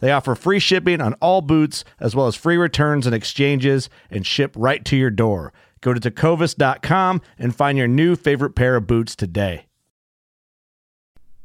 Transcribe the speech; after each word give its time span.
They 0.00 0.12
offer 0.12 0.34
free 0.34 0.58
shipping 0.58 1.00
on 1.00 1.14
all 1.14 1.40
boots, 1.40 1.84
as 1.98 2.14
well 2.14 2.26
as 2.26 2.36
free 2.36 2.56
returns 2.56 3.06
and 3.06 3.14
exchanges, 3.14 3.90
and 4.10 4.26
ship 4.26 4.54
right 4.56 4.84
to 4.84 4.96
your 4.96 5.10
door. 5.10 5.52
Go 5.80 5.94
to 5.94 6.00
tecovas.com 6.00 7.22
and 7.38 7.54
find 7.54 7.78
your 7.78 7.88
new 7.88 8.16
favorite 8.16 8.54
pair 8.54 8.76
of 8.76 8.86
boots 8.86 9.14
today. 9.14 9.66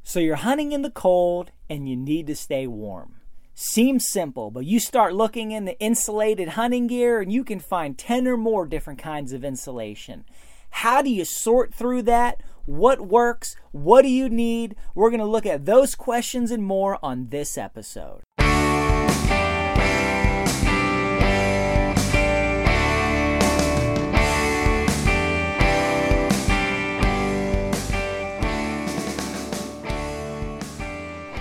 So 0.04 0.20
you're 0.20 0.36
hunting 0.36 0.72
in 0.72 0.82
the 0.82 0.92
cold 0.92 1.52
and 1.70 1.88
you 1.88 1.96
need 1.96 2.28
to 2.28 2.36
stay 2.36 2.68
warm. 2.68 3.16
Seems 3.56 4.10
simple, 4.10 4.52
but 4.52 4.66
you 4.66 4.80
start 4.80 5.14
looking 5.14 5.52
in 5.52 5.66
the 5.66 5.80
insulated 5.80 6.50
hunting 6.50 6.88
gear 6.88 7.22
and 7.22 7.32
you 7.32 7.44
can 7.44 7.60
find 7.60 7.98
10 7.98 8.28
or 8.28 8.36
more 8.36 8.66
different 8.66 9.00
kinds 9.00 9.32
of 9.32 9.46
insulation. 9.46 10.26
How 10.72 11.02
do 11.02 11.10
you 11.10 11.24
sort 11.24 11.74
through 11.74 12.02
that? 12.04 12.42
What 12.66 13.02
works? 13.02 13.56
What 13.72 14.02
do 14.02 14.10
you 14.10 14.28
need? 14.28 14.76
We're 14.96 15.12
going 15.12 15.20
to 15.20 15.26
look 15.26 15.46
at 15.46 15.66
those 15.66 15.96
questions 15.96 16.50
and 16.50 16.64
more 16.64 16.98
on 17.04 17.28
this 17.30 17.58
episode. 17.58 18.23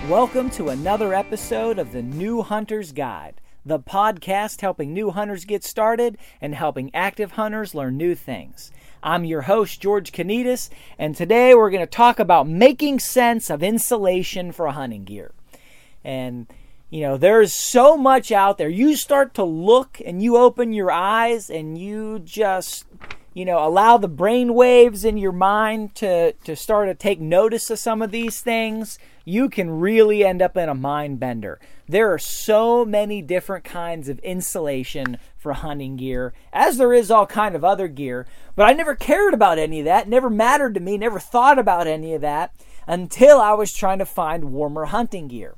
Welcome 0.09 0.49
to 0.51 0.67
another 0.67 1.13
episode 1.13 1.79
of 1.79 1.93
the 1.93 2.01
New 2.01 2.41
Hunter's 2.41 2.91
Guide, 2.91 3.39
the 3.65 3.79
podcast 3.79 4.59
helping 4.59 4.93
new 4.93 5.11
hunters 5.11 5.45
get 5.45 5.63
started 5.63 6.17
and 6.41 6.53
helping 6.53 6.93
active 6.93 7.31
hunters 7.31 7.73
learn 7.73 7.95
new 7.95 8.13
things. 8.13 8.69
I'm 9.01 9.23
your 9.23 9.43
host, 9.43 9.79
George 9.79 10.11
Kanitas, 10.11 10.69
and 10.99 11.15
today 11.15 11.55
we're 11.55 11.69
going 11.69 11.85
to 11.85 11.87
talk 11.87 12.19
about 12.19 12.49
making 12.49 12.99
sense 12.99 13.49
of 13.49 13.63
insulation 13.63 14.51
for 14.51 14.67
hunting 14.67 15.05
gear. 15.05 15.31
And, 16.03 16.47
you 16.89 16.99
know, 16.99 17.15
there's 17.15 17.53
so 17.53 17.95
much 17.95 18.29
out 18.29 18.57
there. 18.57 18.67
You 18.67 18.97
start 18.97 19.33
to 19.35 19.45
look 19.45 20.01
and 20.05 20.21
you 20.21 20.35
open 20.35 20.73
your 20.73 20.91
eyes 20.91 21.49
and 21.49 21.77
you 21.77 22.19
just 22.19 22.83
you 23.33 23.45
know 23.45 23.65
allow 23.65 23.97
the 23.97 24.07
brain 24.07 24.53
waves 24.53 25.03
in 25.03 25.17
your 25.17 25.31
mind 25.31 25.95
to 25.95 26.33
to 26.33 26.55
start 26.55 26.87
to 26.87 26.95
take 26.95 27.19
notice 27.19 27.69
of 27.69 27.79
some 27.79 28.01
of 28.01 28.11
these 28.11 28.41
things 28.41 28.99
you 29.25 29.49
can 29.49 29.69
really 29.69 30.25
end 30.25 30.41
up 30.41 30.57
in 30.57 30.67
a 30.67 30.75
mind 30.75 31.19
bender. 31.19 31.59
There 31.87 32.11
are 32.11 32.19
so 32.19 32.83
many 32.83 33.21
different 33.21 33.63
kinds 33.63 34.09
of 34.09 34.19
insulation 34.19 35.17
for 35.37 35.53
hunting 35.53 35.97
gear 35.97 36.33
as 36.51 36.77
there 36.77 36.93
is 36.93 37.11
all 37.11 37.25
kind 37.25 37.55
of 37.55 37.65
other 37.65 37.89
gear 37.89 38.25
but 38.55 38.65
i 38.65 38.71
never 38.71 38.95
cared 38.95 39.33
about 39.33 39.59
any 39.59 39.79
of 39.79 39.85
that 39.85 40.07
never 40.07 40.29
mattered 40.29 40.73
to 40.73 40.79
me 40.79 40.97
never 40.97 41.19
thought 41.19 41.59
about 41.59 41.85
any 41.85 42.13
of 42.13 42.21
that 42.21 42.53
until 42.87 43.39
i 43.41 43.51
was 43.51 43.73
trying 43.73 43.99
to 43.99 44.05
find 44.05 44.53
warmer 44.53 44.85
hunting 44.85 45.27
gear. 45.27 45.55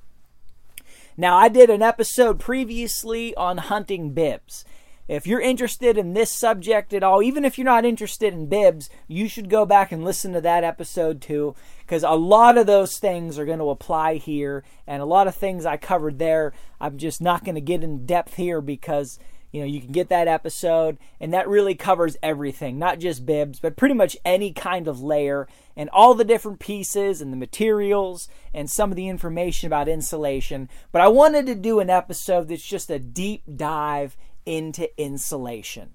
Now 1.16 1.38
i 1.38 1.50
did 1.50 1.70
an 1.70 1.84
episode 1.84 2.40
previously 2.40 3.36
on 3.36 3.58
hunting 3.58 4.12
bibs 4.12 4.66
if 5.08 5.28
you're 5.28 5.42
interested 5.42 5.98
in 5.98 6.14
this 6.14 6.32
subject 6.32 6.94
at 6.94 7.04
all, 7.04 7.22
even 7.22 7.46
if 7.46 7.58
you're 7.58 7.66
not 7.66 7.86
interested 7.86 8.34
in 8.34 8.48
bibs, 8.48 8.90
you 9.08 9.28
should 9.28 9.50
go 9.50 9.66
back 9.66 9.92
and 9.92 10.04
listen 10.04 10.34
to 10.34 10.42
that 10.42 10.64
episode 10.64 11.22
too, 11.22 11.56
because 11.80 12.04
a 12.04 12.12
lot 12.12 12.58
of 12.58 12.66
those 12.66 12.98
things 12.98 13.38
are 13.38 13.46
going 13.46 13.60
to 13.60 13.70
apply 13.70 14.16
here, 14.16 14.64
and 14.88 15.02
a 15.02 15.06
lot 15.06 15.28
of 15.28 15.36
things 15.36 15.66
I 15.66 15.78
covered 15.78 16.18
there, 16.18 16.54
I'm 16.82 16.98
just 16.98 17.22
not 17.22 17.44
going 17.44 17.56
to 17.56 17.62
get 17.62 17.84
in 17.84 18.06
depth 18.06 18.36
here 18.36 18.62
because 18.62 19.20
you 19.52 19.62
know 19.62 19.68
you 19.68 19.80
can 19.80 19.92
get 19.92 20.10
that 20.10 20.28
episode, 20.28 20.98
and 21.20 21.32
that 21.34 21.48
really 21.48 21.76
covers 21.76 22.18
everything, 22.24 22.80
not 22.80 23.00
just 23.00 23.26
bibs, 23.26 23.60
but 23.60 23.78
pretty 23.78 23.94
much 23.96 24.18
any 24.26 24.52
kind 24.52 24.88
of 24.88 25.02
layer 25.02 25.48
and 25.78 25.90
all 25.92 26.14
the 26.14 26.26
different 26.26 26.60
pieces 26.60 27.22
and 27.22 27.32
the 27.32 27.38
materials 27.38 28.28
and 28.54 28.70
some 28.70 28.92
of 28.92 28.96
the 28.96 29.08
information 29.08 29.68
about 29.68 29.88
insulation. 29.88 30.68
But 30.92 31.04
I 31.04 31.08
wanted 31.10 31.46
to 31.46 31.56
do 31.56 31.80
an 31.80 31.90
episode 31.90 32.48
that's 32.48 32.66
just 32.66 32.90
a 32.90 33.00
deep 33.00 33.44
dive 33.56 34.18
into 34.46 34.90
insulation. 35.02 35.92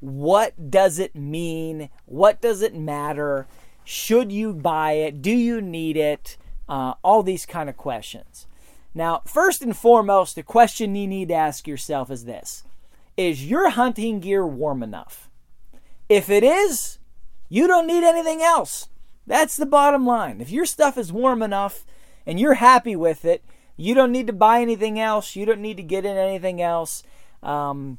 What 0.00 0.70
does 0.70 0.98
it 0.98 1.14
mean? 1.14 1.90
What 2.06 2.40
does 2.40 2.62
it 2.62 2.74
matter? 2.74 3.46
Should 3.84 4.30
you 4.30 4.52
buy 4.52 4.92
it? 4.92 5.22
Do 5.22 5.30
you 5.30 5.60
need 5.60 5.96
it? 5.96 6.36
Uh, 6.68 6.94
all 7.02 7.22
these 7.22 7.46
kind 7.46 7.68
of 7.68 7.76
questions. 7.76 8.46
Now, 8.94 9.22
first 9.26 9.62
and 9.62 9.76
foremost, 9.76 10.34
the 10.34 10.42
question 10.42 10.94
you 10.94 11.06
need 11.06 11.28
to 11.28 11.34
ask 11.34 11.66
yourself 11.66 12.10
is 12.10 12.24
this 12.24 12.64
Is 13.16 13.48
your 13.48 13.70
hunting 13.70 14.20
gear 14.20 14.46
warm 14.46 14.82
enough? 14.82 15.28
If 16.08 16.30
it 16.30 16.42
is, 16.42 16.98
you 17.48 17.66
don't 17.66 17.86
need 17.86 18.04
anything 18.04 18.42
else. 18.42 18.88
That's 19.26 19.56
the 19.56 19.66
bottom 19.66 20.06
line. 20.06 20.40
If 20.40 20.50
your 20.50 20.64
stuff 20.64 20.96
is 20.96 21.12
warm 21.12 21.42
enough 21.42 21.84
and 22.26 22.40
you're 22.40 22.54
happy 22.54 22.96
with 22.96 23.24
it, 23.24 23.44
you 23.76 23.94
don't 23.94 24.12
need 24.12 24.26
to 24.26 24.32
buy 24.32 24.60
anything 24.60 24.98
else. 24.98 25.36
You 25.36 25.44
don't 25.44 25.60
need 25.60 25.76
to 25.76 25.82
get 25.82 26.04
in 26.04 26.16
anything 26.16 26.62
else 26.62 27.02
um, 27.42 27.98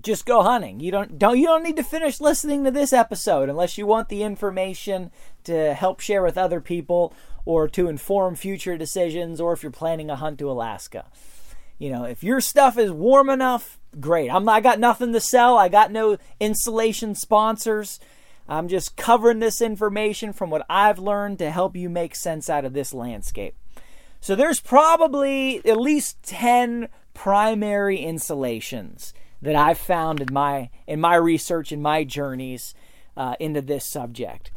just 0.00 0.24
go 0.24 0.42
hunting. 0.42 0.80
You 0.80 0.90
don't 0.90 1.18
don't 1.18 1.38
you 1.38 1.46
don't 1.46 1.62
need 1.62 1.76
to 1.76 1.82
finish 1.82 2.20
listening 2.20 2.64
to 2.64 2.70
this 2.70 2.92
episode 2.92 3.48
unless 3.48 3.76
you 3.76 3.86
want 3.86 4.08
the 4.08 4.22
information 4.22 5.10
to 5.44 5.74
help 5.74 6.00
share 6.00 6.22
with 6.22 6.38
other 6.38 6.60
people 6.60 7.12
or 7.44 7.68
to 7.68 7.88
inform 7.88 8.36
future 8.36 8.78
decisions 8.78 9.40
or 9.40 9.52
if 9.52 9.62
you're 9.62 9.72
planning 9.72 10.10
a 10.10 10.16
hunt 10.16 10.38
to 10.38 10.50
Alaska. 10.50 11.06
You 11.78 11.90
know, 11.90 12.04
if 12.04 12.22
your 12.22 12.40
stuff 12.40 12.78
is 12.78 12.92
warm 12.92 13.28
enough, 13.28 13.78
great. 13.98 14.30
I'm 14.30 14.48
I 14.48 14.60
got 14.60 14.78
nothing 14.78 15.12
to 15.12 15.20
sell. 15.20 15.58
I 15.58 15.68
got 15.68 15.90
no 15.90 16.16
insulation 16.40 17.14
sponsors. 17.14 17.98
I'm 18.48 18.68
just 18.68 18.96
covering 18.96 19.38
this 19.38 19.60
information 19.60 20.32
from 20.32 20.50
what 20.50 20.66
I've 20.68 20.98
learned 20.98 21.38
to 21.38 21.50
help 21.50 21.76
you 21.76 21.88
make 21.88 22.14
sense 22.14 22.50
out 22.50 22.64
of 22.64 22.72
this 22.72 22.92
landscape. 22.92 23.54
So 24.20 24.36
there's 24.36 24.60
probably 24.60 25.58
at 25.66 25.80
least 25.80 26.22
10 26.22 26.88
primary 27.14 27.98
insulations 27.98 29.12
that 29.40 29.56
I've 29.56 29.78
found 29.78 30.20
in 30.20 30.32
my 30.32 30.70
in 30.86 31.00
my 31.00 31.16
research 31.16 31.72
and 31.72 31.82
my 31.82 32.04
journeys 32.04 32.74
uh, 33.16 33.34
into 33.40 33.60
this 33.60 33.84
subject. 33.84 34.50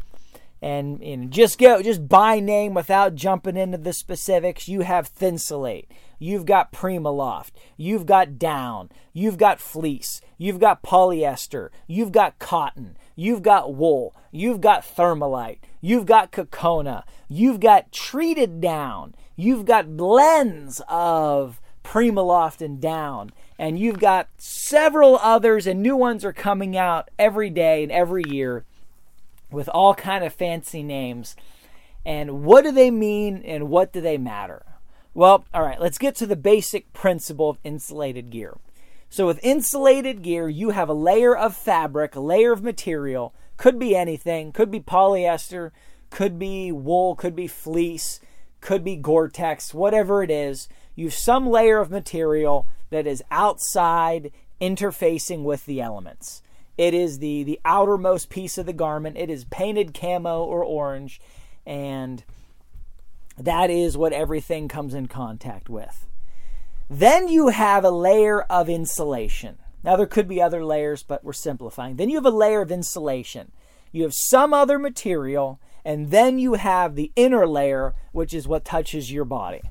And, 0.62 1.02
and 1.04 1.32
just 1.32 1.60
go 1.60 1.84
just 1.84 2.08
by 2.08 2.40
name 2.40 2.74
without 2.74 3.14
jumping 3.14 3.58
into 3.58 3.78
the 3.78 3.94
specifics. 3.94 4.68
You 4.68 4.82
have 4.82 5.14
Thinsulate, 5.14 5.88
you've 6.18 6.46
got 6.46 6.72
Primaloft, 6.72 7.52
you've 7.78 8.08
got 8.08 8.40
down, 8.40 8.90
you've 9.14 9.38
got 9.38 9.60
fleece, 9.60 10.22
you've 10.38 10.60
got 10.60 10.82
polyester, 10.82 11.70
you've 11.88 12.12
got 12.12 12.40
cotton, 12.40 12.98
you've 13.16 13.44
got 13.44 13.76
wool, 13.76 14.16
you've 14.32 14.62
got 14.62 14.84
Thermolite, 14.84 15.60
you've 15.82 16.08
got 16.08 16.32
Cocona, 16.32 17.04
you've 17.28 17.60
got 17.60 17.92
treated 17.92 18.60
down, 18.60 19.14
you've 19.36 19.66
got 19.66 19.96
blends 19.96 20.82
of 20.88 21.62
Primaloft 21.86 22.62
and 22.62 22.82
down. 22.82 23.32
And 23.58 23.80
you've 23.80 24.00
got 24.00 24.28
several 24.38 25.18
others, 25.20 25.68
and 25.68 25.82
new 25.82 25.96
ones 25.96 26.26
are 26.26 26.34
coming 26.34 26.76
out 26.76 27.10
every 27.18 27.50
day 27.50 27.84
and 27.84 27.92
every 27.92 28.24
year 28.28 28.66
with 29.52 29.70
all 29.70 29.94
kind 29.94 30.24
of 30.24 30.34
fancy 30.34 30.84
names. 30.84 31.36
And 32.06 32.44
what 32.44 32.64
do 32.64 32.72
they 32.72 32.92
mean 32.92 33.42
and 33.46 33.70
what 33.70 33.94
do 33.94 34.02
they 34.02 34.18
matter? 34.18 34.66
Well, 35.14 35.46
all 35.54 35.64
right, 35.64 35.80
let's 35.80 35.98
get 35.98 36.16
to 36.16 36.26
the 36.26 36.36
basic 36.36 36.92
principle 36.92 37.50
of 37.50 37.60
insulated 37.64 38.32
gear. 38.32 38.58
So, 39.10 39.28
with 39.28 39.40
insulated 39.44 40.22
gear, 40.24 40.50
you 40.50 40.72
have 40.72 40.90
a 40.90 40.94
layer 40.94 41.38
of 41.38 41.56
fabric, 41.56 42.16
a 42.16 42.20
layer 42.20 42.52
of 42.52 42.64
material, 42.64 43.34
could 43.56 43.80
be 43.80 43.96
anything, 43.96 44.52
could 44.52 44.70
be 44.70 44.82
polyester, 44.82 45.72
could 46.10 46.38
be 46.38 46.72
wool, 46.72 47.16
could 47.16 47.36
be 47.36 47.48
fleece, 47.48 48.20
could 48.66 48.84
be 48.84 48.96
Gore 48.96 49.30
Tex, 49.30 49.74
whatever 49.76 50.24
it 50.24 50.32
is. 50.32 50.68
You 50.96 51.06
have 51.06 51.14
some 51.14 51.48
layer 51.48 51.80
of 51.80 51.92
material 51.92 52.68
that 52.90 53.06
is 53.06 53.24
outside 53.30 54.32
interfacing 54.60 55.44
with 55.44 55.66
the 55.66 55.82
elements. 55.82 56.42
It 56.76 56.96
is 56.96 57.20
the, 57.20 57.44
the 57.44 57.60
outermost 57.64 58.30
piece 58.30 58.58
of 58.58 58.66
the 58.66 58.74
garment. 58.74 59.18
It 59.18 59.30
is 59.30 59.46
painted 59.46 59.94
camo 59.94 60.44
or 60.44 60.64
orange, 60.64 61.22
and 61.64 62.24
that 63.38 63.70
is 63.70 63.96
what 63.96 64.14
everything 64.14 64.68
comes 64.68 64.96
in 64.96 65.08
contact 65.08 65.70
with. 65.70 66.08
Then 66.90 67.28
you 67.28 67.50
have 67.50 67.86
a 67.86 67.92
layer 67.92 68.42
of 68.42 68.68
insulation. 68.68 69.60
Now, 69.84 69.96
there 69.96 70.08
could 70.08 70.28
be 70.28 70.42
other 70.42 70.66
layers, 70.66 71.04
but 71.04 71.24
we're 71.24 71.34
simplifying. 71.34 71.98
Then 71.98 72.10
you 72.10 72.18
have 72.18 72.26
a 72.26 72.32
layer 72.32 72.62
of 72.62 72.72
insulation. 72.72 73.52
You 73.92 74.04
have 74.04 74.14
some 74.16 74.56
other 74.56 74.80
material, 74.80 75.60
and 75.86 76.12
then 76.12 76.38
you 76.38 76.56
have 76.56 76.96
the 76.96 77.12
inner 77.16 77.48
layer, 77.48 77.94
which 78.12 78.34
is 78.34 78.48
what 78.48 78.66
touches 78.66 79.12
your 79.12 79.24
body. 79.24 79.62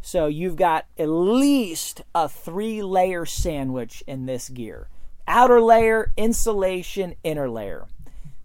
So 0.00 0.26
you've 0.26 0.56
got 0.56 0.86
at 0.96 1.08
least 1.08 2.02
a 2.14 2.28
three 2.28 2.82
layer 2.82 3.26
sandwich 3.26 4.04
in 4.06 4.26
this 4.26 4.48
gear 4.48 4.88
outer 5.26 5.60
layer, 5.60 6.12
insulation, 6.16 7.14
inner 7.24 7.50
layer. 7.50 7.86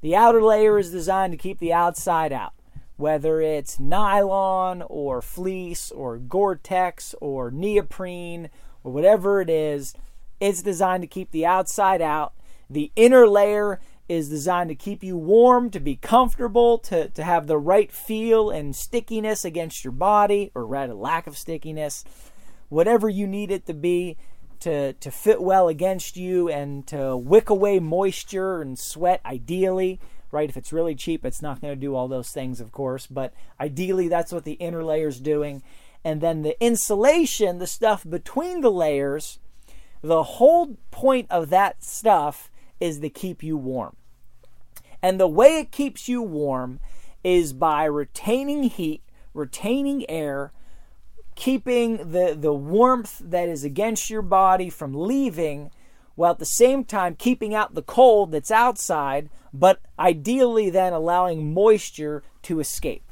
The 0.02 0.16
outer 0.16 0.42
layer 0.42 0.80
is 0.80 0.92
designed 0.92 1.32
to 1.32 1.38
keep 1.38 1.60
the 1.60 1.72
outside 1.72 2.34
out 2.34 2.54
whether 2.96 3.42
it's 3.42 3.80
nylon 3.80 4.84
or 4.88 5.22
fleece 5.22 5.92
or 5.92 6.18
Gore 6.18 6.56
Tex 6.56 7.16
or 7.20 7.52
neoprene 7.52 8.50
or 8.84 8.92
whatever 8.92 9.42
it 9.42 9.50
is, 9.50 9.94
it's 10.40 10.62
designed 10.62 11.02
to 11.02 11.08
keep 11.08 11.32
the 11.32 11.46
outside 11.46 12.02
out. 12.02 12.34
The 12.70 12.92
inner 12.96 13.28
layer 13.28 13.80
is 14.14 14.30
designed 14.30 14.70
to 14.70 14.76
keep 14.76 15.04
you 15.04 15.18
warm, 15.18 15.70
to 15.72 15.80
be 15.80 15.96
comfortable, 15.96 16.78
to, 16.78 17.10
to 17.10 17.24
have 17.24 17.48
the 17.48 17.58
right 17.58 17.92
feel 17.92 18.50
and 18.50 18.76
stickiness 18.76 19.44
against 19.44 19.84
your 19.84 19.92
body, 19.92 20.52
or 20.56 20.66
rather, 20.66 20.94
lack 20.94 21.28
of 21.28 21.38
stickiness. 21.38 22.06
Whatever 22.70 23.10
you 23.10 23.28
need 23.28 23.52
it 23.52 23.66
to 23.66 23.74
be 23.74 24.18
to, 24.62 24.94
to 24.94 25.12
fit 25.12 25.42
well 25.42 25.68
against 25.68 26.16
you 26.16 26.50
and 26.50 26.88
to 26.88 27.18
wick 27.18 27.50
away 27.50 27.80
moisture 27.80 28.62
and 28.62 28.80
sweat, 28.80 29.22
ideally 29.26 30.00
right? 30.34 30.50
If 30.50 30.58
it's 30.58 30.74
really 30.74 30.96
cheap, 30.96 31.24
it's 31.24 31.44
not 31.44 31.62
going 31.62 31.74
to 31.74 31.80
do 31.80 31.96
all 31.96 32.08
those 32.08 32.32
things, 32.32 32.60
of 32.60 32.72
course, 32.72 33.06
but 33.06 33.34
ideally 33.60 34.08
that's 34.08 34.32
what 34.32 34.46
the 34.46 34.54
inner 34.54 34.84
layer 34.84 35.08
is 35.08 35.20
doing. 35.20 35.62
And 36.04 36.22
then 36.22 36.42
the 36.42 36.62
insulation, 36.62 37.60
the 37.60 37.68
stuff 37.68 38.04
between 38.10 38.62
the 38.62 38.72
layers, 38.72 39.40
the 40.02 40.24
whole 40.24 40.76
point 40.90 41.28
of 41.30 41.50
that 41.52 41.84
stuff 41.84 42.50
is 42.80 43.00
to 43.00 43.10
keep 43.10 43.44
you 43.44 43.56
warm. 43.56 43.96
And 45.04 45.20
the 45.20 45.28
way 45.28 45.60
it 45.60 45.72
keeps 45.72 46.08
you 46.08 46.24
warm 46.24 46.80
is 47.24 47.54
by 47.54 47.84
retaining 47.84 48.64
heat, 48.64 49.04
retaining 49.36 50.10
air, 50.10 50.52
keeping 51.36 51.98
the, 51.98 52.36
the 52.40 52.54
warmth 52.54 53.20
that 53.24 53.50
is 53.50 53.64
against 53.64 54.10
your 54.10 54.22
body 54.24 54.70
from 54.70 54.96
leaving, 54.96 55.70
while 56.16 56.32
at 56.32 56.40
the 56.40 56.46
same 56.46 56.84
time 56.84 57.16
keeping 57.16 57.54
out 57.54 57.76
the 57.76 57.82
cold 57.82 58.32
that's 58.32 58.52
outside 58.52 59.30
but 59.54 59.80
ideally 60.00 60.70
then 60.70 60.94
allowing 60.94 61.54
moisture 61.54 62.24
to 62.42 62.60
escape. 62.60 63.04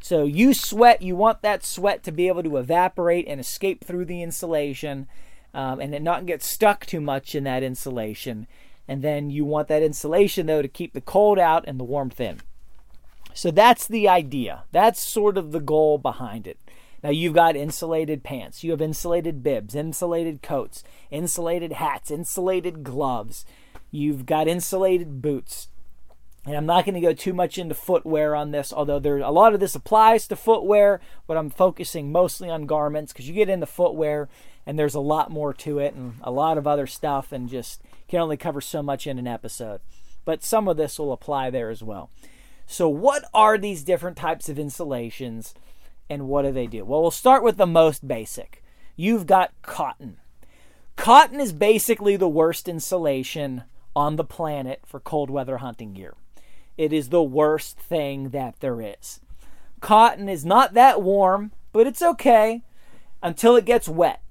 So 0.00 0.24
you 0.24 0.52
sweat, 0.52 1.00
you 1.00 1.16
want 1.16 1.42
that 1.42 1.64
sweat 1.64 2.02
to 2.04 2.12
be 2.12 2.28
able 2.28 2.42
to 2.42 2.56
evaporate 2.56 3.26
and 3.28 3.40
escape 3.40 3.84
through 3.84 4.04
the 4.04 4.22
insulation 4.22 5.06
um, 5.54 5.80
and 5.80 6.04
not 6.04 6.26
get 6.26 6.42
stuck 6.42 6.84
too 6.84 7.00
much 7.00 7.34
in 7.34 7.44
that 7.44 7.62
insulation. 7.62 8.46
And 8.88 9.02
then 9.02 9.30
you 9.30 9.44
want 9.44 9.68
that 9.68 9.82
insulation 9.82 10.46
though 10.46 10.62
to 10.62 10.68
keep 10.68 10.92
the 10.92 11.00
cold 11.00 11.38
out 11.38 11.64
and 11.66 11.78
the 11.78 11.84
warmth 11.84 12.20
in. 12.20 12.40
So 13.34 13.50
that's 13.50 13.86
the 13.86 14.08
idea. 14.08 14.64
That's 14.72 15.00
sort 15.00 15.36
of 15.36 15.52
the 15.52 15.60
goal 15.60 15.98
behind 15.98 16.46
it. 16.46 16.58
Now 17.02 17.10
you've 17.10 17.34
got 17.34 17.56
insulated 17.56 18.22
pants, 18.22 18.64
you 18.64 18.70
have 18.70 18.80
insulated 18.80 19.42
bibs, 19.42 19.74
insulated 19.74 20.42
coats, 20.42 20.82
insulated 21.10 21.72
hats, 21.72 22.10
insulated 22.10 22.82
gloves. 22.82 23.44
You've 23.90 24.26
got 24.26 24.48
insulated 24.48 25.20
boots. 25.20 25.68
And 26.46 26.56
I'm 26.56 26.66
not 26.66 26.84
going 26.84 26.94
to 26.94 27.00
go 27.00 27.12
too 27.12 27.32
much 27.32 27.58
into 27.58 27.74
footwear 27.74 28.34
on 28.36 28.52
this, 28.52 28.72
although 28.72 29.00
there 29.00 29.18
a 29.18 29.30
lot 29.30 29.52
of 29.52 29.60
this 29.60 29.74
applies 29.74 30.28
to 30.28 30.36
footwear, 30.36 31.00
but 31.26 31.36
I'm 31.36 31.50
focusing 31.50 32.12
mostly 32.12 32.48
on 32.48 32.66
garments 32.66 33.12
because 33.12 33.28
you 33.28 33.34
get 33.34 33.48
into 33.48 33.66
footwear 33.66 34.28
and 34.64 34.78
there's 34.78 34.94
a 34.94 35.00
lot 35.00 35.30
more 35.30 35.52
to 35.54 35.80
it 35.80 35.94
and 35.94 36.14
a 36.22 36.30
lot 36.30 36.56
of 36.56 36.66
other 36.66 36.86
stuff 36.86 37.32
and 37.32 37.48
just 37.48 37.82
can 38.08 38.20
only 38.20 38.36
cover 38.36 38.60
so 38.60 38.82
much 38.82 39.06
in 39.06 39.18
an 39.18 39.26
episode. 39.26 39.80
But 40.24 40.42
some 40.42 40.68
of 40.68 40.76
this 40.76 40.98
will 40.98 41.12
apply 41.12 41.50
there 41.50 41.70
as 41.70 41.82
well. 41.82 42.10
So 42.66 42.88
what 42.88 43.24
are 43.32 43.56
these 43.56 43.84
different 43.84 44.16
types 44.16 44.48
of 44.48 44.58
insulations 44.58 45.54
and 46.08 46.28
what 46.28 46.42
do 46.42 46.52
they 46.52 46.66
do? 46.66 46.84
Well, 46.84 47.02
we'll 47.02 47.10
start 47.10 47.42
with 47.42 47.56
the 47.56 47.66
most 47.66 48.06
basic. 48.06 48.62
You've 48.96 49.26
got 49.26 49.52
cotton. 49.62 50.18
Cotton 50.96 51.40
is 51.40 51.52
basically 51.52 52.16
the 52.16 52.28
worst 52.28 52.68
insulation 52.68 53.64
on 53.94 54.16
the 54.16 54.24
planet 54.24 54.80
for 54.86 55.00
cold 55.00 55.30
weather 55.30 55.58
hunting 55.58 55.92
gear. 55.92 56.14
It 56.76 56.92
is 56.92 57.08
the 57.08 57.22
worst 57.22 57.78
thing 57.78 58.30
that 58.30 58.60
there 58.60 58.80
is. 58.80 59.20
Cotton 59.80 60.28
is 60.28 60.44
not 60.44 60.74
that 60.74 61.02
warm, 61.02 61.52
but 61.72 61.86
it's 61.86 62.02
okay 62.02 62.62
until 63.22 63.56
it 63.56 63.64
gets 63.64 63.88
wet. 63.88 64.22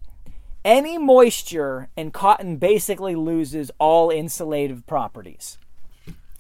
Any 0.66 0.98
moisture 0.98 1.90
in 1.96 2.10
cotton 2.10 2.58
basically 2.58 3.14
loses 3.14 3.70
all 3.78 4.10
insulative 4.10 4.88
properties. 4.88 5.60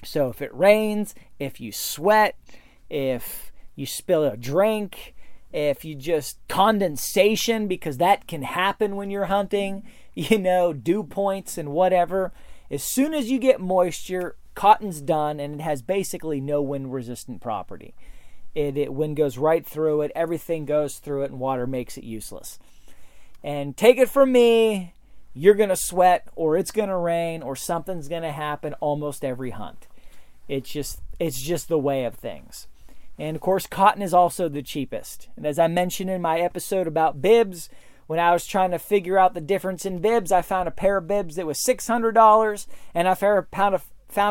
So 0.03 0.29
if 0.29 0.41
it 0.41 0.51
rains, 0.51 1.13
if 1.39 1.61
you 1.61 1.71
sweat, 1.71 2.35
if 2.89 3.51
you 3.75 3.85
spill 3.85 4.23
a 4.23 4.35
drink, 4.35 5.13
if 5.53 5.85
you 5.85 5.93
just 5.93 6.39
condensation, 6.47 7.67
because 7.67 7.97
that 7.97 8.25
can 8.25 8.41
happen 8.41 8.95
when 8.95 9.11
you're 9.11 9.25
hunting, 9.25 9.83
you 10.15 10.39
know, 10.39 10.73
dew 10.73 11.03
points 11.03 11.55
and 11.55 11.69
whatever. 11.69 12.33
As 12.71 12.81
soon 12.81 13.13
as 13.13 13.29
you 13.29 13.37
get 13.37 13.61
moisture, 13.61 14.37
Cotton's 14.55 15.01
done, 15.01 15.39
and 15.39 15.55
it 15.55 15.63
has 15.63 15.83
basically 15.83 16.41
no 16.41 16.63
wind 16.63 16.91
resistant 16.91 17.41
property. 17.41 17.93
It, 18.55 18.75
it 18.75 18.91
wind 18.91 19.17
goes 19.17 19.37
right 19.37 19.63
through 19.63 20.01
it, 20.01 20.11
everything 20.15 20.65
goes 20.65 20.97
through 20.97 21.23
it, 21.23 21.31
and 21.31 21.39
water 21.39 21.67
makes 21.67 21.95
it 21.95 22.03
useless. 22.03 22.57
And 23.45 23.77
take 23.77 23.99
it 23.99 24.09
from 24.09 24.31
me, 24.31 24.95
you're 25.35 25.53
gonna 25.53 25.75
sweat, 25.75 26.27
or 26.35 26.57
it's 26.57 26.71
gonna 26.71 26.97
rain, 26.97 27.43
or 27.43 27.55
something's 27.55 28.07
gonna 28.07 28.31
happen 28.31 28.73
almost 28.79 29.23
every 29.23 29.51
hunt. 29.51 29.85
It's 30.47 30.71
just 30.71 30.99
it's 31.19 31.39
just 31.39 31.67
the 31.69 31.77
way 31.77 32.05
of 32.05 32.15
things. 32.15 32.67
And 33.19 33.35
of 33.35 33.41
course, 33.43 33.67
cotton 33.67 34.01
is 34.01 34.15
also 34.15 34.49
the 34.49 34.63
cheapest. 34.63 35.29
And 35.37 35.45
as 35.45 35.59
I 35.59 35.67
mentioned 35.67 36.09
in 36.09 36.23
my 36.23 36.39
episode 36.39 36.87
about 36.87 37.21
bibs, 37.21 37.69
when 38.07 38.19
I 38.19 38.33
was 38.33 38.47
trying 38.47 38.71
to 38.71 38.79
figure 38.79 39.19
out 39.19 39.35
the 39.35 39.41
difference 39.41 39.85
in 39.85 39.99
bibs, 39.99 40.31
I 40.31 40.41
found 40.41 40.67
a 40.67 40.71
pair 40.71 40.97
of 40.97 41.07
bibs 41.07 41.35
that 41.35 41.45
was 41.45 41.63
$600 41.63 42.67
and 42.95 43.07
I 43.07 43.13
found 43.13 43.45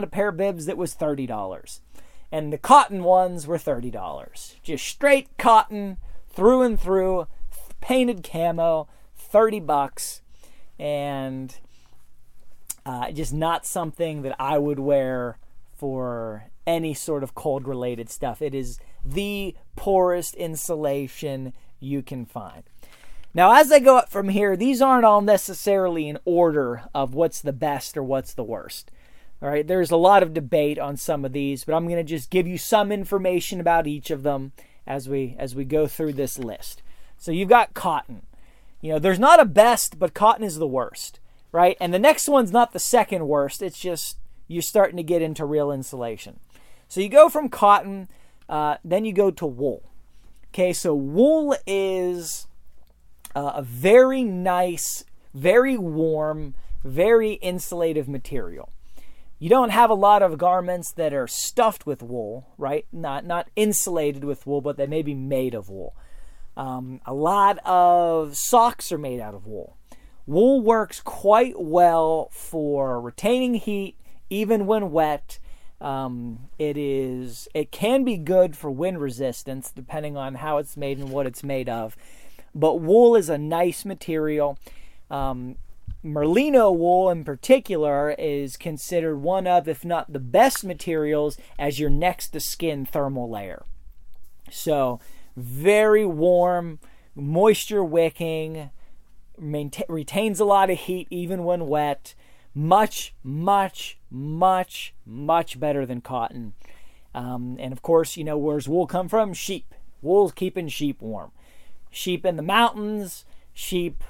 a 0.04 0.06
pair 0.08 0.28
of 0.28 0.36
bibs 0.36 0.66
that 0.66 0.76
was 0.76 0.94
$30. 0.94 1.80
And 2.32 2.52
the 2.52 2.58
cotton 2.58 3.04
ones 3.04 3.46
were 3.46 3.58
$30. 3.58 4.56
Just 4.62 4.84
straight 4.84 5.28
cotton 5.38 5.98
through 6.28 6.62
and 6.62 6.80
through, 6.80 7.28
painted 7.80 8.28
camo, 8.28 8.88
30 9.34 9.58
bucks. 9.58 10.22
And 10.78 11.52
uh, 12.86 13.10
just 13.10 13.34
not 13.34 13.66
something 13.66 14.22
that 14.22 14.36
I 14.38 14.58
would 14.58 14.78
wear 14.78 15.38
for 15.76 16.44
any 16.68 16.94
sort 16.94 17.24
of 17.24 17.34
cold 17.34 17.66
related 17.66 18.08
stuff. 18.08 18.40
It 18.40 18.54
is 18.54 18.78
the 19.04 19.56
poorest 19.74 20.36
insulation 20.36 21.52
you 21.80 22.00
can 22.00 22.24
find. 22.24 22.62
Now, 23.34 23.56
as 23.56 23.72
I 23.72 23.80
go 23.80 23.96
up 23.96 24.08
from 24.08 24.28
here, 24.28 24.56
these 24.56 24.80
aren't 24.80 25.04
all 25.04 25.20
necessarily 25.20 26.08
in 26.08 26.20
order 26.24 26.84
of 26.94 27.12
what's 27.12 27.40
the 27.40 27.52
best 27.52 27.96
or 27.96 28.04
what's 28.04 28.34
the 28.34 28.44
worst. 28.44 28.92
All 29.42 29.48
right, 29.48 29.66
there's 29.66 29.90
a 29.90 29.96
lot 29.96 30.22
of 30.22 30.32
debate 30.32 30.78
on 30.78 30.96
some 30.96 31.24
of 31.24 31.32
these, 31.32 31.64
but 31.64 31.74
I'm 31.74 31.88
going 31.88 31.96
to 31.96 32.04
just 32.04 32.30
give 32.30 32.46
you 32.46 32.56
some 32.56 32.92
information 32.92 33.58
about 33.58 33.88
each 33.88 34.12
of 34.12 34.22
them 34.22 34.52
as 34.86 35.08
we 35.08 35.34
as 35.40 35.56
we 35.56 35.64
go 35.64 35.88
through 35.88 36.12
this 36.12 36.38
list. 36.38 36.82
So 37.18 37.32
you've 37.32 37.48
got 37.48 37.74
cotton. 37.74 38.22
You 38.84 38.90
know, 38.90 38.98
there's 38.98 39.18
not 39.18 39.40
a 39.40 39.46
best, 39.46 39.98
but 39.98 40.12
cotton 40.12 40.44
is 40.44 40.58
the 40.58 40.66
worst, 40.66 41.18
right? 41.52 41.74
And 41.80 41.94
the 41.94 41.98
next 41.98 42.28
one's 42.28 42.52
not 42.52 42.74
the 42.74 42.78
second 42.78 43.26
worst. 43.26 43.62
It's 43.62 43.78
just 43.78 44.18
you're 44.46 44.60
starting 44.60 44.98
to 44.98 45.02
get 45.02 45.22
into 45.22 45.46
real 45.46 45.72
insulation. 45.72 46.38
So 46.86 47.00
you 47.00 47.08
go 47.08 47.30
from 47.30 47.48
cotton, 47.48 48.10
uh, 48.46 48.76
then 48.84 49.06
you 49.06 49.14
go 49.14 49.30
to 49.30 49.46
wool. 49.46 49.88
Okay, 50.48 50.74
so 50.74 50.94
wool 50.94 51.56
is 51.66 52.46
uh, 53.34 53.52
a 53.54 53.62
very 53.62 54.22
nice 54.22 55.02
very 55.32 55.78
warm, 55.78 56.54
very 56.84 57.38
insulative 57.42 58.06
material. 58.06 58.70
You 59.38 59.48
don't 59.48 59.70
have 59.70 59.88
a 59.88 59.94
lot 59.94 60.20
of 60.20 60.36
garments 60.36 60.92
that 60.92 61.14
are 61.14 61.26
stuffed 61.26 61.86
with 61.86 62.02
wool, 62.02 62.48
right? 62.58 62.84
Not 62.92 63.24
not 63.24 63.48
insulated 63.56 64.24
with 64.24 64.46
wool, 64.46 64.60
but 64.60 64.76
they 64.76 64.86
may 64.86 65.00
be 65.00 65.14
made 65.14 65.54
of 65.54 65.70
wool. 65.70 65.96
Um, 66.56 67.00
a 67.04 67.14
lot 67.14 67.58
of 67.64 68.36
socks 68.36 68.92
are 68.92 68.98
made 68.98 69.20
out 69.20 69.34
of 69.34 69.46
wool. 69.46 69.76
Wool 70.26 70.60
works 70.60 71.00
quite 71.00 71.60
well 71.60 72.28
for 72.32 73.00
retaining 73.00 73.54
heat, 73.54 73.96
even 74.30 74.66
when 74.66 74.90
wet. 74.90 75.38
Um, 75.80 76.48
it 76.58 76.78
is 76.78 77.46
it 77.52 77.70
can 77.70 78.04
be 78.04 78.16
good 78.16 78.56
for 78.56 78.70
wind 78.70 79.00
resistance, 79.00 79.70
depending 79.70 80.16
on 80.16 80.36
how 80.36 80.58
it's 80.58 80.76
made 80.76 80.98
and 80.98 81.10
what 81.10 81.26
it's 81.26 81.42
made 81.42 81.68
of. 81.68 81.96
But 82.54 82.80
wool 82.80 83.16
is 83.16 83.28
a 83.28 83.36
nice 83.36 83.84
material. 83.84 84.58
Um, 85.10 85.56
merino 86.02 86.70
wool 86.70 87.10
in 87.10 87.24
particular 87.24 88.14
is 88.18 88.56
considered 88.56 89.16
one 89.18 89.46
of, 89.46 89.66
if 89.66 89.84
not 89.84 90.12
the 90.12 90.20
best 90.20 90.64
materials, 90.64 91.36
as 91.58 91.78
your 91.78 91.90
next 91.90 92.28
to 92.28 92.40
skin 92.40 92.86
thermal 92.86 93.28
layer. 93.28 93.64
So, 94.50 95.00
very 95.36 96.06
warm, 96.06 96.78
moisture 97.14 97.84
wicking, 97.84 98.70
maintain, 99.38 99.86
retains 99.88 100.40
a 100.40 100.44
lot 100.44 100.70
of 100.70 100.78
heat 100.78 101.06
even 101.10 101.44
when 101.44 101.66
wet. 101.66 102.14
Much, 102.54 103.14
much, 103.22 103.98
much, 104.10 104.94
much 105.04 105.58
better 105.58 105.84
than 105.84 106.00
cotton. 106.00 106.54
Um, 107.14 107.56
and 107.58 107.72
of 107.72 107.82
course, 107.82 108.16
you 108.16 108.24
know, 108.24 108.38
where's 108.38 108.68
wool 108.68 108.86
come 108.86 109.08
from? 109.08 109.34
Sheep. 109.34 109.74
Wool's 110.02 110.32
keeping 110.32 110.68
sheep 110.68 111.00
warm. 111.00 111.32
Sheep 111.90 112.24
in 112.24 112.36
the 112.36 112.42
mountains, 112.42 113.24
sheep, 113.52 114.04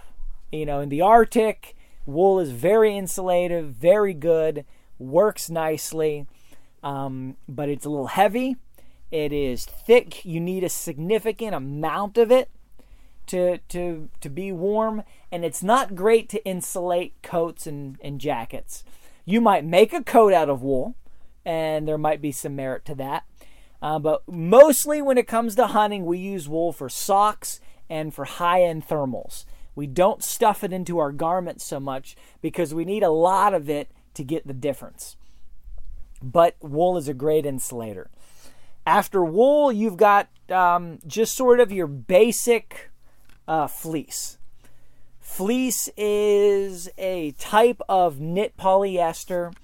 you 0.51 0.67
know, 0.67 0.81
in 0.81 0.89
the 0.89 1.01
Arctic, 1.01 1.75
Wool 2.07 2.39
is 2.39 2.51
very 2.51 2.93
insulative, 2.93 3.71
very 3.71 4.13
good, 4.13 4.65
works 4.99 5.49
nicely, 5.49 6.27
um, 6.83 7.37
but 7.49 7.69
it's 7.69 7.87
a 7.87 7.91
little 7.91 8.09
heavy. 8.09 8.57
It 9.15 9.33
is 9.33 9.65
thick. 9.65 10.25
You 10.25 10.41
need 10.41 10.65
a 10.65 10.69
significant 10.69 11.55
amount 11.55 12.19
of 12.19 12.33
it 12.33 12.51
to 13.29 13.59
to 13.69 14.09
to 14.21 14.29
be 14.29 14.51
warm, 14.51 15.05
and 15.31 15.45
it's 15.45 15.63
not 15.63 15.95
great 15.95 16.29
to 16.31 16.45
insulate 16.45 17.15
coats 17.23 17.65
and, 17.65 17.97
and 18.01 18.21
jackets. 18.21 18.83
You 19.25 19.41
might 19.41 19.65
make 19.65 19.93
a 19.93 20.03
coat 20.03 20.33
out 20.33 20.49
of 20.49 20.63
wool, 20.63 20.97
and 21.45 21.87
there 21.87 21.97
might 21.97 22.21
be 22.21 22.33
some 22.33 22.57
merit 22.57 22.85
to 22.87 22.97
that. 22.97 23.23
Uh, 23.81 24.01
but 24.01 24.23
mostly 24.27 25.01
when 25.01 25.17
it 25.17 25.29
comes 25.29 25.55
to 25.55 25.69
hunting, 25.69 26.07
we 26.07 26.19
use 26.19 26.49
wool 26.49 26.73
for 26.73 26.89
socks 26.89 27.61
and 27.89 28.13
for 28.13 28.25
high 28.25 28.63
end 28.65 28.89
thermals. 28.89 29.45
We 29.77 29.87
don't 29.87 30.25
stuff 30.25 30.65
it 30.65 30.73
into 30.73 30.99
our 30.99 31.13
garments 31.13 31.65
so 31.65 31.79
much 31.79 32.17
because 32.43 32.75
we 32.75 32.85
need 32.85 33.05
a 33.05 33.11
lot 33.11 33.55
of 33.55 33.71
it 33.71 33.93
to 34.15 34.25
get 34.25 34.45
the 34.45 34.53
difference. 34.53 35.15
But 36.21 36.57
wool 36.61 36.97
is 36.97 37.07
a 37.07 37.15
great 37.15 37.47
insulator. 37.47 38.11
After 38.87 39.25
wool, 39.25 39.73
you've 39.73 39.97
got 39.97 40.29
um, 40.51 40.99
just 41.07 41.35
sort 41.35 41.61
of 41.61 41.73
your 41.73 41.87
basic 41.87 42.91
uh, 43.49 43.67
fleece. 43.67 44.39
Fleece 45.21 45.89
is 45.97 46.89
a 46.99 47.33
type 47.33 47.81
of 47.89 48.21
knit 48.21 48.57
polyester. 48.57 49.55